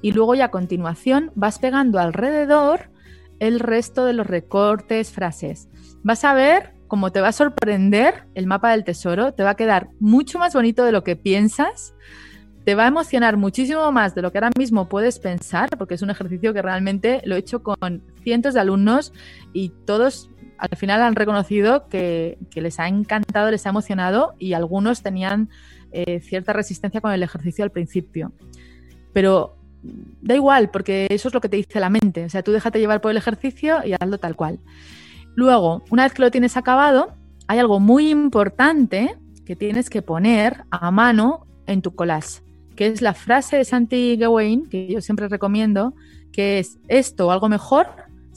Y 0.01 0.13
luego 0.13 0.33
ya 0.33 0.45
a 0.45 0.51
continuación 0.51 1.31
vas 1.35 1.59
pegando 1.59 1.99
alrededor 1.99 2.89
el 3.37 3.59
resto 3.59 4.03
de 4.03 4.13
los 4.13 4.25
recortes, 4.25 5.11
frases. 5.11 5.69
Vas 6.01 6.23
a 6.23 6.33
ver 6.33 6.73
cómo 6.87 7.11
te 7.11 7.21
va 7.21 7.27
a 7.27 7.33
sorprender 7.33 8.25
el 8.33 8.47
mapa 8.47 8.71
del 8.71 8.83
tesoro, 8.83 9.31
te 9.31 9.43
va 9.43 9.51
a 9.51 9.55
quedar 9.55 9.91
mucho 9.99 10.39
más 10.39 10.55
bonito 10.55 10.83
de 10.83 10.91
lo 10.91 11.03
que 11.03 11.15
piensas, 11.15 11.93
te 12.65 12.73
va 12.73 12.85
a 12.85 12.87
emocionar 12.87 13.37
muchísimo 13.37 13.91
más 13.91 14.15
de 14.15 14.23
lo 14.23 14.31
que 14.31 14.39
ahora 14.39 14.49
mismo 14.57 14.89
puedes 14.89 15.19
pensar, 15.19 15.69
porque 15.77 15.93
es 15.93 16.01
un 16.01 16.09
ejercicio 16.09 16.51
que 16.51 16.63
realmente 16.63 17.21
lo 17.25 17.35
he 17.35 17.39
hecho 17.39 17.61
con 17.61 18.01
cientos 18.23 18.55
de 18.55 18.61
alumnos 18.61 19.13
y 19.53 19.69
todos 19.85 20.31
al 20.59 20.77
final 20.77 21.01
han 21.01 21.15
reconocido 21.15 21.87
que, 21.87 22.37
les 22.53 22.79
ha 22.79 22.87
encantado, 22.87 23.49
les 23.49 23.65
ha 23.65 23.69
emocionado 23.69 24.35
y 24.37 24.53
algunos 24.53 25.01
tenían 25.01 25.49
eh, 25.91 26.19
cierta 26.19 26.53
resistencia 26.53 27.01
con 27.01 27.11
el 27.11 27.23
ejercicio 27.23 27.63
al 27.63 27.71
principio. 27.71 28.33
Pero 29.13 29.55
da 30.21 30.35
igual, 30.35 30.69
porque 30.69 31.07
eso 31.09 31.29
es 31.29 31.33
lo 31.33 31.39
que 31.39 31.49
te 31.49 31.57
dice 31.57 31.79
la 31.79 31.89
mente. 31.89 32.25
O 32.25 32.29
sea, 32.29 32.43
tú 32.43 32.51
déjate 32.51 32.79
llevar 32.79 32.99
por 32.99 33.11
el 33.11 33.17
ejercicio 33.17 33.79
y 33.85 33.93
hazlo 33.93 34.17
tal 34.17 34.35
cual. 34.35 34.59
Luego, 35.35 35.83
una 35.89 36.03
vez 36.03 36.13
que 36.13 36.21
lo 36.21 36.31
tienes 36.31 36.57
acabado, 36.57 37.13
hay 37.47 37.59
algo 37.59 37.79
muy 37.79 38.09
importante 38.09 39.17
que 39.45 39.55
tienes 39.55 39.89
que 39.89 40.01
poner 40.01 40.65
a 40.69 40.91
mano 40.91 41.47
en 41.65 41.81
tu 41.81 41.95
collage, 41.95 42.41
que 42.75 42.87
es 42.87 43.01
la 43.01 43.13
frase 43.13 43.57
de 43.57 43.65
Santi 43.65 44.17
Gawain, 44.17 44.67
que 44.67 44.87
yo 44.87 45.01
siempre 45.01 45.29
recomiendo, 45.29 45.93
que 46.33 46.59
es 46.59 46.77
esto 46.89 47.27
o 47.27 47.31
algo 47.31 47.47
mejor 47.47 47.87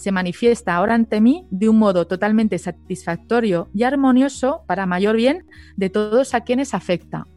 se 0.02 0.10
manifiesta 0.10 0.74
ahora 0.74 0.94
ante 0.94 1.20
mí 1.20 1.46
de 1.52 1.68
un 1.68 1.78
modo 1.78 2.08
totalmente 2.08 2.58
satisfactorio 2.58 3.68
y 3.72 3.84
armonioso 3.84 4.64
para 4.66 4.84
mayor 4.84 5.14
bien 5.14 5.46
de 5.76 5.90
todos 5.90 6.34
a 6.34 6.40
quienes 6.40 6.74
afecta. 6.74 7.28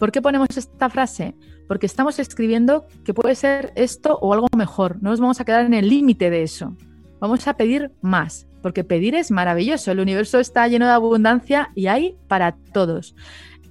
¿Por 0.00 0.10
qué 0.10 0.20
ponemos 0.20 0.48
esta 0.56 0.90
frase? 0.90 1.36
Porque 1.68 1.86
estamos 1.86 2.18
escribiendo 2.18 2.86
que 3.04 3.14
puede 3.14 3.36
ser 3.36 3.72
esto 3.76 4.18
o 4.20 4.32
algo 4.32 4.48
mejor. 4.56 5.00
No 5.00 5.10
nos 5.10 5.20
vamos 5.20 5.40
a 5.40 5.44
quedar 5.44 5.64
en 5.64 5.74
el 5.74 5.88
límite 5.88 6.28
de 6.28 6.42
eso. 6.42 6.76
Vamos 7.20 7.46
a 7.46 7.56
pedir 7.56 7.92
más, 8.00 8.48
porque 8.62 8.82
pedir 8.82 9.14
es 9.14 9.30
maravilloso. 9.30 9.92
El 9.92 10.00
universo 10.00 10.40
está 10.40 10.66
lleno 10.66 10.86
de 10.86 10.92
abundancia 10.92 11.70
y 11.76 11.86
hay 11.86 12.16
para 12.26 12.56
todos 12.72 13.14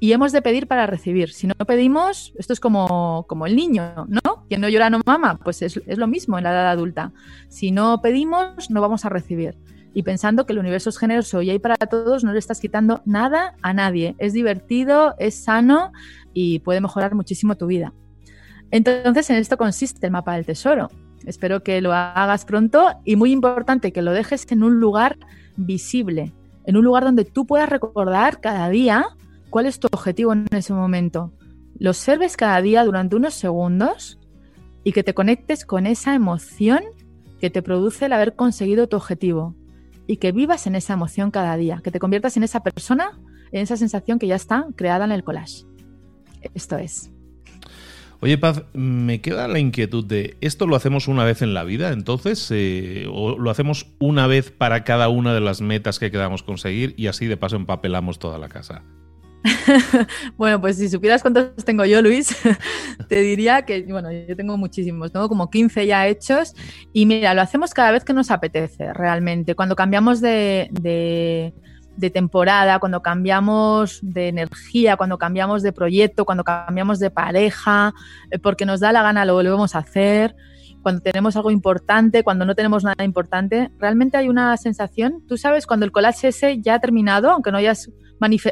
y 0.01 0.13
hemos 0.13 0.31
de 0.31 0.41
pedir 0.41 0.65
para 0.67 0.87
recibir. 0.87 1.31
Si 1.31 1.45
no 1.45 1.53
pedimos, 1.53 2.33
esto 2.35 2.53
es 2.53 2.59
como, 2.59 3.23
como 3.29 3.45
el 3.45 3.55
niño, 3.55 4.07
¿no? 4.07 4.47
Quien 4.49 4.59
no 4.59 4.67
llora 4.67 4.89
no 4.89 4.99
mama, 5.05 5.37
pues 5.37 5.61
es, 5.61 5.79
lo 5.85 6.07
mismo 6.07 6.39
en 6.39 6.43
la 6.43 6.49
edad 6.49 6.71
adulta. 6.71 7.13
Si 7.49 7.69
no 7.69 8.01
pedimos, 8.01 8.71
no 8.71 8.81
vamos 8.81 9.05
a 9.05 9.09
recibir. 9.09 9.59
y 9.93 10.01
pensando 10.01 10.45
que 10.45 10.53
el 10.53 10.59
universo 10.59 10.89
es 10.89 10.97
generoso 10.97 11.43
y 11.43 11.51
hay 11.51 11.59
para 11.59 11.75
todos, 11.75 12.23
no 12.23 12.33
le 12.33 12.39
estás 12.39 12.59
quitando 12.59 13.01
nada 13.05 13.53
a 13.61 13.73
nadie. 13.73 14.15
Es 14.17 14.33
divertido, 14.33 15.13
es 15.19 15.35
sano 15.35 15.91
y 16.33 16.59
puede 16.59 16.81
mejorar 16.81 17.13
muchísimo 17.13 17.55
tu 17.55 17.67
vida. 17.67 17.93
Entonces, 18.71 19.29
en 19.29 19.35
esto 19.35 19.55
consiste 19.55 20.07
el 20.07 20.11
mapa 20.11 20.33
del 20.33 20.47
tesoro. 20.47 20.89
Espero 21.27 21.61
que 21.61 21.79
lo 21.79 21.93
hagas 21.93 22.45
pronto 22.45 22.89
y 23.05 23.17
muy 23.17 23.31
importante 23.31 23.91
que 23.91 24.01
lo 24.01 24.13
dejes 24.13 24.51
en 24.51 24.63
un 24.63 24.79
lugar 24.79 25.19
visible, 25.57 26.33
en 26.65 26.75
un 26.75 26.85
lugar 26.85 27.03
donde 27.03 27.23
tú 27.23 27.45
puedas 27.45 27.69
recordar 27.69 28.41
cada 28.41 28.67
día 28.69 29.05
cuál 29.51 29.67
es 29.67 29.79
tu 29.79 29.87
objetivo 29.91 30.33
en 30.33 30.47
ese 30.49 30.73
momento. 30.73 31.31
Lo 31.77 31.91
observes 31.91 32.37
cada 32.37 32.59
día 32.61 32.83
durante 32.83 33.15
unos 33.15 33.35
segundos 33.35 34.19
y 34.83 34.93
que 34.93 35.03
te 35.03 35.13
conectes 35.13 35.65
con 35.65 35.85
esa 35.85 36.15
emoción 36.15 36.81
que 37.39 37.51
te 37.51 37.61
produce 37.61 38.05
el 38.05 38.13
haber 38.13 38.35
conseguido 38.35 38.87
tu 38.87 38.97
objetivo 38.97 39.55
y 40.07 40.17
que 40.17 40.31
vivas 40.31 40.65
en 40.65 40.75
esa 40.75 40.93
emoción 40.93 41.29
cada 41.29 41.55
día, 41.57 41.81
que 41.83 41.91
te 41.91 41.99
conviertas 41.99 42.37
en 42.37 42.43
esa 42.43 42.63
persona, 42.63 43.19
en 43.51 43.61
esa 43.61 43.77
sensación 43.77 44.17
que 44.17 44.27
ya 44.27 44.35
está 44.35 44.67
creada 44.75 45.05
en 45.05 45.11
el 45.11 45.23
collage. 45.23 45.65
Esto 46.55 46.77
es. 46.77 47.11
Oye, 48.21 48.37
Paz, 48.37 48.63
me 48.73 49.19
queda 49.19 49.47
la 49.47 49.59
inquietud 49.59 50.05
de, 50.05 50.37
¿esto 50.41 50.67
lo 50.67 50.75
hacemos 50.75 51.07
una 51.07 51.23
vez 51.23 51.41
en 51.41 51.55
la 51.55 51.63
vida 51.63 51.91
entonces? 51.91 52.47
Eh, 52.51 53.07
¿O 53.11 53.37
lo 53.37 53.49
hacemos 53.49 53.87
una 53.99 54.27
vez 54.27 54.51
para 54.51 54.83
cada 54.83 55.09
una 55.09 55.33
de 55.33 55.41
las 55.41 55.61
metas 55.61 55.97
que 55.97 56.11
queramos 56.11 56.43
conseguir 56.43 56.93
y 56.97 57.07
así 57.07 57.25
de 57.25 57.37
paso 57.37 57.55
empapelamos 57.55 58.19
toda 58.19 58.37
la 58.37 58.47
casa? 58.47 58.83
bueno, 60.37 60.61
pues 60.61 60.77
si 60.77 60.89
supieras 60.89 61.21
cuántos 61.21 61.65
tengo 61.65 61.85
yo, 61.85 62.01
Luis, 62.01 62.35
te 63.07 63.21
diría 63.21 63.63
que, 63.63 63.83
bueno, 63.83 64.11
yo 64.11 64.35
tengo 64.35 64.57
muchísimos, 64.57 65.11
tengo 65.11 65.27
como 65.29 65.49
15 65.49 65.87
ya 65.87 66.07
hechos. 66.07 66.53
Y 66.93 67.05
mira, 67.05 67.33
lo 67.33 67.41
hacemos 67.41 67.73
cada 67.73 67.91
vez 67.91 68.03
que 68.03 68.13
nos 68.13 68.31
apetece 68.31 68.93
realmente. 68.93 69.55
Cuando 69.55 69.75
cambiamos 69.75 70.21
de 70.21 70.69
de 71.97 72.09
temporada, 72.09 72.79
cuando 72.79 73.01
cambiamos 73.01 73.99
de 74.01 74.29
energía, 74.29 74.97
cuando 74.97 75.17
cambiamos 75.17 75.61
de 75.61 75.73
proyecto, 75.73 76.25
cuando 76.25 76.43
cambiamos 76.43 76.99
de 76.99 77.11
pareja, 77.11 77.93
eh, 78.31 78.39
porque 78.39 78.65
nos 78.65 78.79
da 78.79 78.91
la 78.91 79.03
gana 79.03 79.25
lo 79.25 79.33
volvemos 79.33 79.75
a 79.75 79.79
hacer, 79.79 80.35
cuando 80.81 81.01
tenemos 81.01 81.35
algo 81.35 81.51
importante, 81.51 82.23
cuando 82.23 82.43
no 82.43 82.55
tenemos 82.55 82.83
nada 82.83 83.03
importante, 83.03 83.69
realmente 83.77 84.17
hay 84.17 84.29
una 84.29 84.57
sensación, 84.57 85.23
tú 85.27 85.37
sabes, 85.37 85.67
cuando 85.67 85.85
el 85.85 85.91
collage 85.91 86.29
ese 86.29 86.59
ya 86.59 86.75
ha 86.75 86.79
terminado, 86.79 87.29
aunque 87.29 87.51
no, 87.51 87.59
hayas 87.59 87.91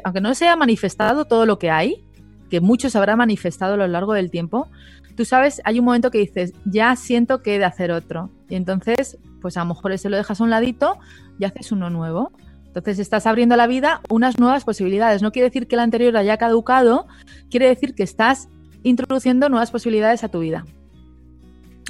aunque 0.03 0.21
no 0.21 0.33
se 0.35 0.45
haya 0.45 0.55
manifestado 0.55 1.25
todo 1.25 1.45
lo 1.45 1.59
que 1.59 1.69
hay, 1.69 2.03
que 2.49 2.61
mucho 2.61 2.89
se 2.89 2.97
habrá 2.97 3.15
manifestado 3.15 3.75
a 3.75 3.77
lo 3.77 3.87
largo 3.87 4.13
del 4.13 4.31
tiempo, 4.31 4.67
tú 5.15 5.25
sabes, 5.25 5.61
hay 5.65 5.79
un 5.79 5.85
momento 5.85 6.11
que 6.11 6.19
dices, 6.19 6.53
ya 6.65 6.95
siento 6.95 7.41
que 7.41 7.55
he 7.55 7.59
de 7.59 7.65
hacer 7.65 7.91
otro. 7.91 8.29
Y 8.49 8.55
entonces, 8.55 9.17
pues 9.41 9.57
a 9.57 9.61
lo 9.61 9.67
mejor 9.67 9.91
ese 9.91 10.09
lo 10.09 10.17
dejas 10.17 10.41
a 10.41 10.43
un 10.43 10.49
ladito 10.49 10.97
y 11.37 11.45
haces 11.45 11.71
uno 11.71 11.89
nuevo. 11.89 12.31
Entonces 12.65 12.99
estás 12.99 13.25
abriendo 13.25 13.55
a 13.55 13.57
la 13.57 13.67
vida 13.67 14.01
unas 14.09 14.39
nuevas 14.39 14.63
posibilidades. 14.63 15.21
No 15.21 15.31
quiere 15.31 15.49
decir 15.49 15.67
que 15.67 15.75
el 15.75 15.81
anterior 15.81 16.15
haya 16.17 16.37
caducado, 16.37 17.07
quiere 17.49 17.67
decir 17.67 17.95
que 17.95 18.03
estás 18.03 18.47
introduciendo 18.83 19.49
nuevas 19.49 19.71
posibilidades 19.71 20.23
a 20.23 20.29
tu 20.29 20.39
vida. 20.39 20.65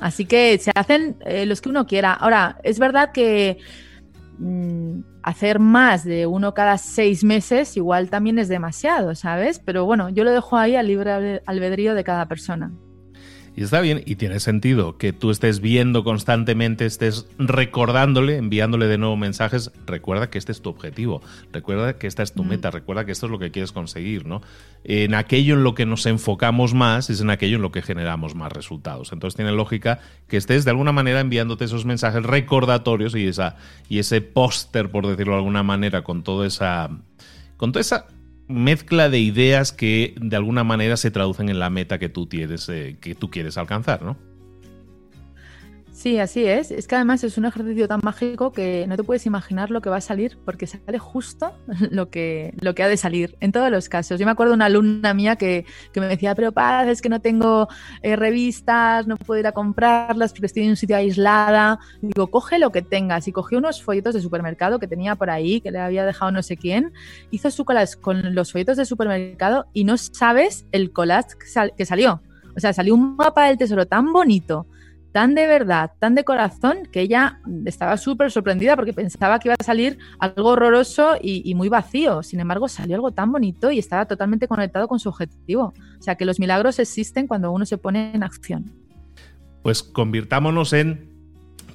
Así 0.01 0.25
que 0.25 0.57
se 0.57 0.71
hacen 0.75 1.17
eh, 1.25 1.45
los 1.45 1.61
que 1.61 1.69
uno 1.69 1.85
quiera. 1.85 2.13
Ahora, 2.13 2.59
es 2.63 2.79
verdad 2.79 3.11
que 3.11 3.57
mm, 4.39 5.01
hacer 5.23 5.59
más 5.59 6.03
de 6.03 6.25
uno 6.25 6.53
cada 6.53 6.77
seis 6.77 7.23
meses 7.23 7.77
igual 7.77 8.09
también 8.09 8.39
es 8.39 8.47
demasiado, 8.47 9.13
¿sabes? 9.15 9.59
Pero 9.59 9.85
bueno, 9.85 10.09
yo 10.09 10.23
lo 10.23 10.31
dejo 10.31 10.57
ahí 10.57 10.75
al 10.75 10.87
libre 10.87 11.41
albedrío 11.45 11.93
de 11.93 12.03
cada 12.03 12.27
persona. 12.27 12.71
Y 13.59 13.63
está 13.63 13.81
bien 13.81 14.03
y 14.05 14.15
tiene 14.15 14.39
sentido 14.39 14.97
que 14.97 15.11
tú 15.11 15.31
estés 15.31 15.59
viendo 15.59 16.05
constantemente, 16.05 16.85
estés 16.85 17.27
recordándole, 17.37 18.37
enviándole 18.37 18.87
de 18.87 18.97
nuevo 18.97 19.17
mensajes. 19.17 19.73
Recuerda 19.85 20.29
que 20.29 20.37
este 20.37 20.53
es 20.53 20.61
tu 20.61 20.69
objetivo, 20.69 21.21
recuerda 21.51 21.97
que 21.97 22.07
esta 22.07 22.23
es 22.23 22.31
tu 22.31 22.45
meta, 22.45 22.71
recuerda 22.71 23.03
que 23.03 23.11
esto 23.11 23.25
es 23.25 23.33
lo 23.33 23.37
que 23.37 23.51
quieres 23.51 23.73
conseguir, 23.73 24.25
¿no? 24.25 24.41
En 24.85 25.13
aquello 25.13 25.55
en 25.55 25.65
lo 25.65 25.75
que 25.75 25.85
nos 25.85 26.05
enfocamos 26.05 26.73
más 26.73 27.09
es 27.09 27.19
en 27.19 27.31
aquello 27.31 27.57
en 27.57 27.61
lo 27.61 27.73
que 27.73 27.81
generamos 27.81 28.33
más 28.33 28.53
resultados. 28.53 29.11
Entonces 29.11 29.35
tiene 29.35 29.51
lógica 29.51 29.99
que 30.29 30.37
estés 30.37 30.63
de 30.63 30.71
alguna 30.71 30.93
manera 30.93 31.19
enviándote 31.19 31.65
esos 31.65 31.83
mensajes 31.83 32.23
recordatorios 32.23 33.13
y, 33.13 33.27
esa, 33.27 33.57
y 33.89 33.99
ese 33.99 34.21
póster, 34.21 34.89
por 34.89 35.05
decirlo 35.05 35.33
de 35.33 35.39
alguna 35.39 35.63
manera, 35.63 36.01
con 36.01 36.23
toda 36.23 36.47
esa 36.47 36.91
con 37.57 37.73
toda 37.73 37.81
esa 37.81 38.07
mezcla 38.49 39.09
de 39.09 39.19
ideas 39.19 39.71
que 39.71 40.15
de 40.19 40.35
alguna 40.35 40.63
manera 40.63 40.97
se 40.97 41.11
traducen 41.11 41.49
en 41.49 41.59
la 41.59 41.69
meta 41.69 41.99
que 41.99 42.09
tú 42.09 42.25
tienes, 42.25 42.67
eh, 42.67 42.97
que 42.99 43.15
tú 43.15 43.29
quieres 43.29 43.57
alcanzar, 43.57 44.01
¿no? 44.01 44.17
Sí, 45.99 46.17
así 46.17 46.45
es. 46.45 46.71
Es 46.71 46.87
que 46.87 46.95
además 46.95 47.25
es 47.25 47.37
un 47.37 47.43
ejercicio 47.43 47.85
tan 47.85 47.99
mágico 48.01 48.53
que 48.53 48.85
no 48.87 48.95
te 48.95 49.03
puedes 49.03 49.25
imaginar 49.25 49.69
lo 49.69 49.81
que 49.81 49.89
va 49.89 49.97
a 49.97 50.01
salir 50.01 50.37
porque 50.45 50.65
sale 50.65 50.97
justo 50.97 51.51
lo 51.91 52.09
que, 52.09 52.53
lo 52.61 52.73
que 52.73 52.83
ha 52.83 52.87
de 52.87 52.95
salir 52.95 53.35
en 53.41 53.51
todos 53.51 53.69
los 53.69 53.89
casos. 53.89 54.17
Yo 54.17 54.25
me 54.25 54.31
acuerdo 54.31 54.51
de 54.51 54.55
una 54.55 54.67
alumna 54.67 55.13
mía 55.13 55.35
que, 55.35 55.65
me 55.93 56.07
decía, 56.07 56.35
pero 56.35 56.53
Paz, 56.53 56.87
es 56.87 57.01
que 57.01 57.09
no 57.09 57.19
tengo 57.19 57.67
eh, 58.01 58.15
revistas, 58.15 59.07
no 59.07 59.17
puedo 59.17 59.41
ir 59.41 59.47
a 59.47 59.51
comprarlas 59.51 60.31
porque 60.31 60.45
estoy 60.45 60.63
en 60.63 60.69
un 60.69 60.75
sitio 60.77 60.95
aislada. 60.95 61.79
digo, 62.01 62.27
coge 62.27 62.59
lo 62.59 62.71
que 62.71 62.81
tengas. 62.81 63.27
Y 63.27 63.33
cogió 63.33 63.57
unos 63.57 63.83
folletos 63.83 64.13
de 64.13 64.21
supermercado 64.21 64.79
que 64.79 64.87
tenía 64.87 65.15
por 65.15 65.29
ahí, 65.29 65.59
que 65.59 65.69
le 65.69 65.79
había 65.79 66.05
dejado 66.05 66.31
no 66.31 66.41
sé 66.43 66.55
quién. 66.55 66.93
Hizo 67.29 67.51
su 67.51 67.65
collage 67.65 67.99
con 67.99 68.33
los 68.33 68.53
folletos 68.53 68.77
de 68.77 68.85
supermercado 68.85 69.67
y 69.73 69.83
no 69.83 69.97
sabes 69.97 70.65
el 70.71 70.93
collage 70.93 71.35
que 71.75 71.85
salió. 71.85 72.21
O 72.55 72.61
sea, 72.61 72.71
salió 72.71 72.95
un 72.95 73.17
mapa 73.17 73.47
del 73.47 73.57
tesoro 73.57 73.85
tan 73.85 74.13
bonito 74.13 74.65
tan 75.11 75.35
de 75.35 75.47
verdad, 75.47 75.91
tan 75.99 76.15
de 76.15 76.23
corazón, 76.23 76.87
que 76.91 77.01
ella 77.01 77.39
estaba 77.65 77.97
súper 77.97 78.31
sorprendida 78.31 78.75
porque 78.75 78.93
pensaba 78.93 79.39
que 79.39 79.49
iba 79.49 79.55
a 79.59 79.63
salir 79.63 79.97
algo 80.19 80.49
horroroso 80.49 81.17
y, 81.21 81.53
muy 81.55 81.69
vacío. 81.69 82.23
Sin 82.23 82.39
embargo, 82.39 82.67
salió 82.67 82.95
algo 82.95 83.11
tan 83.11 83.31
bonito 83.31 83.71
y 83.71 83.79
estaba 83.79 84.05
totalmente 84.05 84.47
conectado 84.47 84.87
con 84.87 84.99
su 84.99 85.09
objetivo. 85.09 85.73
O 85.99 86.01
sea, 86.01 86.15
que 86.15 86.25
los 86.25 86.39
milagros 86.39 86.79
existen 86.79 87.27
cuando 87.27 87.51
uno 87.51 87.65
se 87.65 87.77
pone 87.77 88.13
en 88.13 88.23
acción. 88.23 88.71
Pues 89.63 89.83
convirtámonos 89.83 90.73
en 90.73 91.09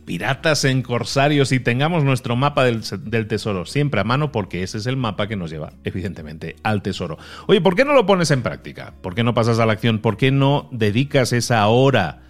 piratas, 0.04 0.64
en 0.64 0.82
corsarios 0.82 1.50
y 1.52 1.60
tengamos 1.60 2.04
nuestro 2.04 2.36
mapa 2.36 2.64
del, 2.64 2.82
del, 3.04 3.26
tesoro 3.26 3.64
siempre 3.64 4.00
a 4.00 4.04
mano 4.04 4.32
porque 4.32 4.62
ese 4.62 4.76
es 4.76 4.86
el 4.86 4.98
mapa 4.98 5.26
que 5.28 5.36
nos 5.36 5.50
lleva, 5.50 5.72
evidentemente, 5.82 6.56
al 6.62 6.82
tesoro. 6.82 7.18
Oye, 7.46 7.60
¿por 7.60 7.74
qué 7.74 7.84
no 7.84 7.94
lo 7.94 8.06
pones 8.06 8.30
en 8.30 8.42
práctica? 8.42 8.94
¿Por 9.00 9.14
qué 9.14 9.24
no 9.24 9.34
pasas 9.34 9.58
a 9.58 9.66
la 9.66 9.72
acción? 9.72 10.00
¿Por 10.00 10.16
qué 10.16 10.30
no 10.30 10.68
dedicas 10.72 11.32
esa 11.32 11.66
hora? 11.68 12.20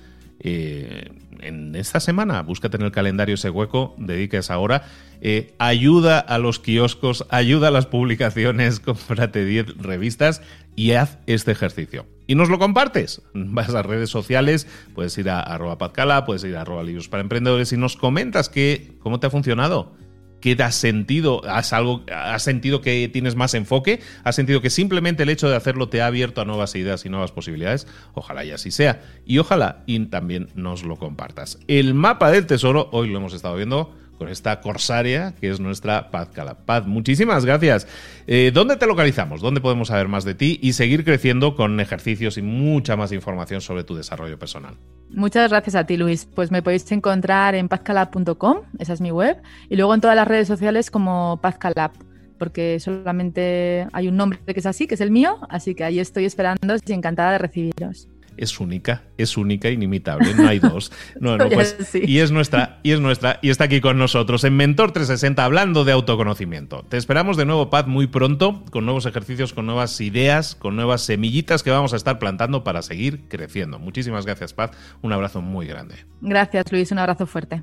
Eh, 0.41 1.11
en 1.41 1.75
esta 1.77 2.01
semana, 2.01 2.43
búscate 2.43 2.77
en 2.77 2.83
el 2.83 2.93
calendario 2.93 3.35
ese 3.35 3.51
hueco, 3.51 3.95
dedica 3.99 4.39
esa 4.39 4.59
hora, 4.59 4.85
eh, 5.21 5.55
ayuda 5.59 6.19
a 6.19 6.39
los 6.39 6.59
kioscos, 6.59 7.27
ayuda 7.31 7.69
a 7.69 7.71
las 7.71 7.87
publicaciones, 7.87 8.81
cómprate 8.85 9.45
10 9.45 9.79
revistas 9.79 10.43
y 10.77 10.93
haz 10.93 11.19
este 11.27 11.53
ejercicio. 11.53 12.07
Y 12.27 12.35
nos 12.35 12.49
lo 12.49 12.59
compartes. 12.59 13.23
Vas 13.35 13.75
a 13.75 13.83
redes 13.83 14.11
sociales, 14.11 14.67
puedes 14.95 15.17
ir 15.19 15.29
a 15.31 15.41
arroba 15.41 15.79
puedes 16.25 16.45
ir 16.45 16.57
a 16.57 16.63
arroba 16.63 16.83
libros 16.83 17.09
para 17.09 17.23
emprendedores 17.23 17.73
y 17.73 17.77
nos 17.77 17.97
comentas 17.97 18.49
que, 18.49 18.93
cómo 19.01 19.21
te 19.21 19.27
ha 19.27 19.31
funcionado 19.31 19.93
¿Qué 20.45 20.55
te 20.57 20.63
has 20.63 20.75
sentido? 20.75 21.41
¿Has, 21.49 21.73
algo, 21.73 22.05
¿Has 22.13 22.43
sentido 22.43 22.83
que 22.83 23.09
tienes 23.11 23.35
más 23.35 23.55
enfoque? 23.55 24.01
¿Has 24.25 24.37
sentido 24.37 24.61
que 24.61 24.69
simplemente 24.69 25.23
el 25.23 25.31
hecho 25.31 25.49
de 25.49 25.57
hacerlo 25.57 25.89
te 25.89 26.03
ha 26.03 26.07
abierto 26.07 26.43
a 26.43 26.45
nuevas 26.45 26.75
ideas 26.75 27.07
y 27.07 27.09
nuevas 27.09 27.33
posibilidades? 27.33 27.87
Ojalá 28.13 28.45
y 28.45 28.51
así 28.51 28.71
sea. 28.71 29.01
Y 29.25 29.39
ojalá 29.39 29.87
también 30.11 30.51
nos 30.55 30.83
lo 30.83 30.97
compartas. 30.97 31.59
El 31.67 31.95
mapa 31.95 32.31
del 32.31 32.45
tesoro, 32.45 32.91
hoy 32.93 33.09
lo 33.09 33.17
hemos 33.21 33.33
estado 33.33 33.57
viendo 33.57 33.95
con 34.19 34.29
esta 34.29 34.61
corsaria 34.61 35.35
que 35.41 35.51
es 35.51 35.61
nuestra 35.61 36.11
Paz 36.11 36.29
Calapaz. 36.33 36.87
Muchísimas 36.87 37.45
gracias. 37.45 37.87
Eh, 38.27 38.51
¿Dónde 38.53 38.77
te 38.77 38.87
localizamos? 38.87 39.41
¿Dónde 39.41 39.61
podemos 39.61 39.89
saber 39.89 40.09
más 40.09 40.25
de 40.25 40.35
ti 40.35 40.59
y 40.63 40.73
seguir 40.73 41.05
creciendo 41.05 41.57
con 41.57 41.81
ejercicios 41.81 42.39
y 42.39 42.43
mucha 42.43 42.97
más 42.97 43.13
información 43.13 43.61
sobre 43.61 43.85
tu 43.85 43.95
desarrollo 43.95 44.39
personal? 44.39 44.75
Muchas 45.11 45.51
gracias 45.51 45.75
a 45.77 45.85
ti, 45.85 45.97
Luis. 45.97 46.27
Pues 46.27 46.51
me 46.51 46.63
podéis 46.63 46.91
encontrar 46.93 47.55
en 47.55 47.69
pazcalab.com, 47.69 48.59
esa 48.79 48.93
es 48.93 49.01
mi 49.01 49.11
web, 49.11 49.37
y 49.69 49.77
luego 49.77 49.95
en 49.95 50.01
todas 50.01 50.17
las 50.17 50.27
redes 50.27 50.49
sociales 50.49 50.91
como 50.91 51.41
Pazcalab 51.41 51.93
porque 52.39 52.81
solamente 52.81 53.87
hay 53.93 54.09
un 54.09 54.17
nombre 54.17 54.41
que 54.45 54.59
es 54.59 54.67
así, 54.67 54.87
que 54.87 54.97
es 54.97 55.01
el 55.01 55.13
mío, 55.13 55.39
así 55.49 55.75
que 55.75 55.85
ahí 55.85 56.01
estoy 56.01 56.25
esperando 56.25 56.77
y 56.85 56.93
encantada 56.93 57.33
de 57.33 57.39
recibiros 57.39 58.09
es 58.37 58.61
única, 58.61 59.03
es 59.19 59.37
única, 59.37 59.71
inimitable, 59.71 60.35
no 60.35 60.49
hay 60.49 60.59
dos. 60.59 60.93
No, 61.21 61.37
no, 61.37 61.49
pues, 61.51 61.77
Y 61.95 62.19
es 62.19 62.31
nuestra, 62.31 62.81
y 62.83 62.93
es 62.93 63.01
nuestra, 63.01 63.39
y 63.43 63.51
está 63.51 63.65
aquí 63.65 63.81
con 63.81 63.99
nosotros 63.99 64.45
en 64.45 64.57
Mentor 64.57 64.93
360 64.93 65.45
hablando 65.45 65.85
de 65.85 65.93
autoconocimiento. 65.93 66.85
Te 66.89 66.97
esperamos 66.97 67.37
de 67.37 67.45
nuevo, 67.45 67.71
Paz, 67.71 67.87
muy 67.87 68.07
pronto, 68.07 68.65
con 68.71 68.85
nuevos 68.85 69.07
ejercicios, 69.07 69.53
con 69.53 69.67
nuevas 69.67 70.01
ideas, 70.01 70.55
con 70.55 70.77
nuevas 70.77 71.03
semillitas 71.03 71.63
que 71.63 71.71
vamos 71.71 71.93
a 71.93 71.97
estar 71.97 72.19
plantando 72.19 72.65
para 72.65 72.83
seguir 72.83 73.29
creciendo. 73.29 73.79
Muchísimas 73.79 74.27
gracias, 74.27 74.53
Paz. 74.53 74.73
Un 75.03 75.13
abrazo 75.13 75.41
muy 75.41 75.67
grande. 75.67 75.97
Gracias, 76.21 76.71
Luis. 76.71 76.91
Un 76.93 76.99
abrazo 76.99 77.27
fuerte. 77.27 77.63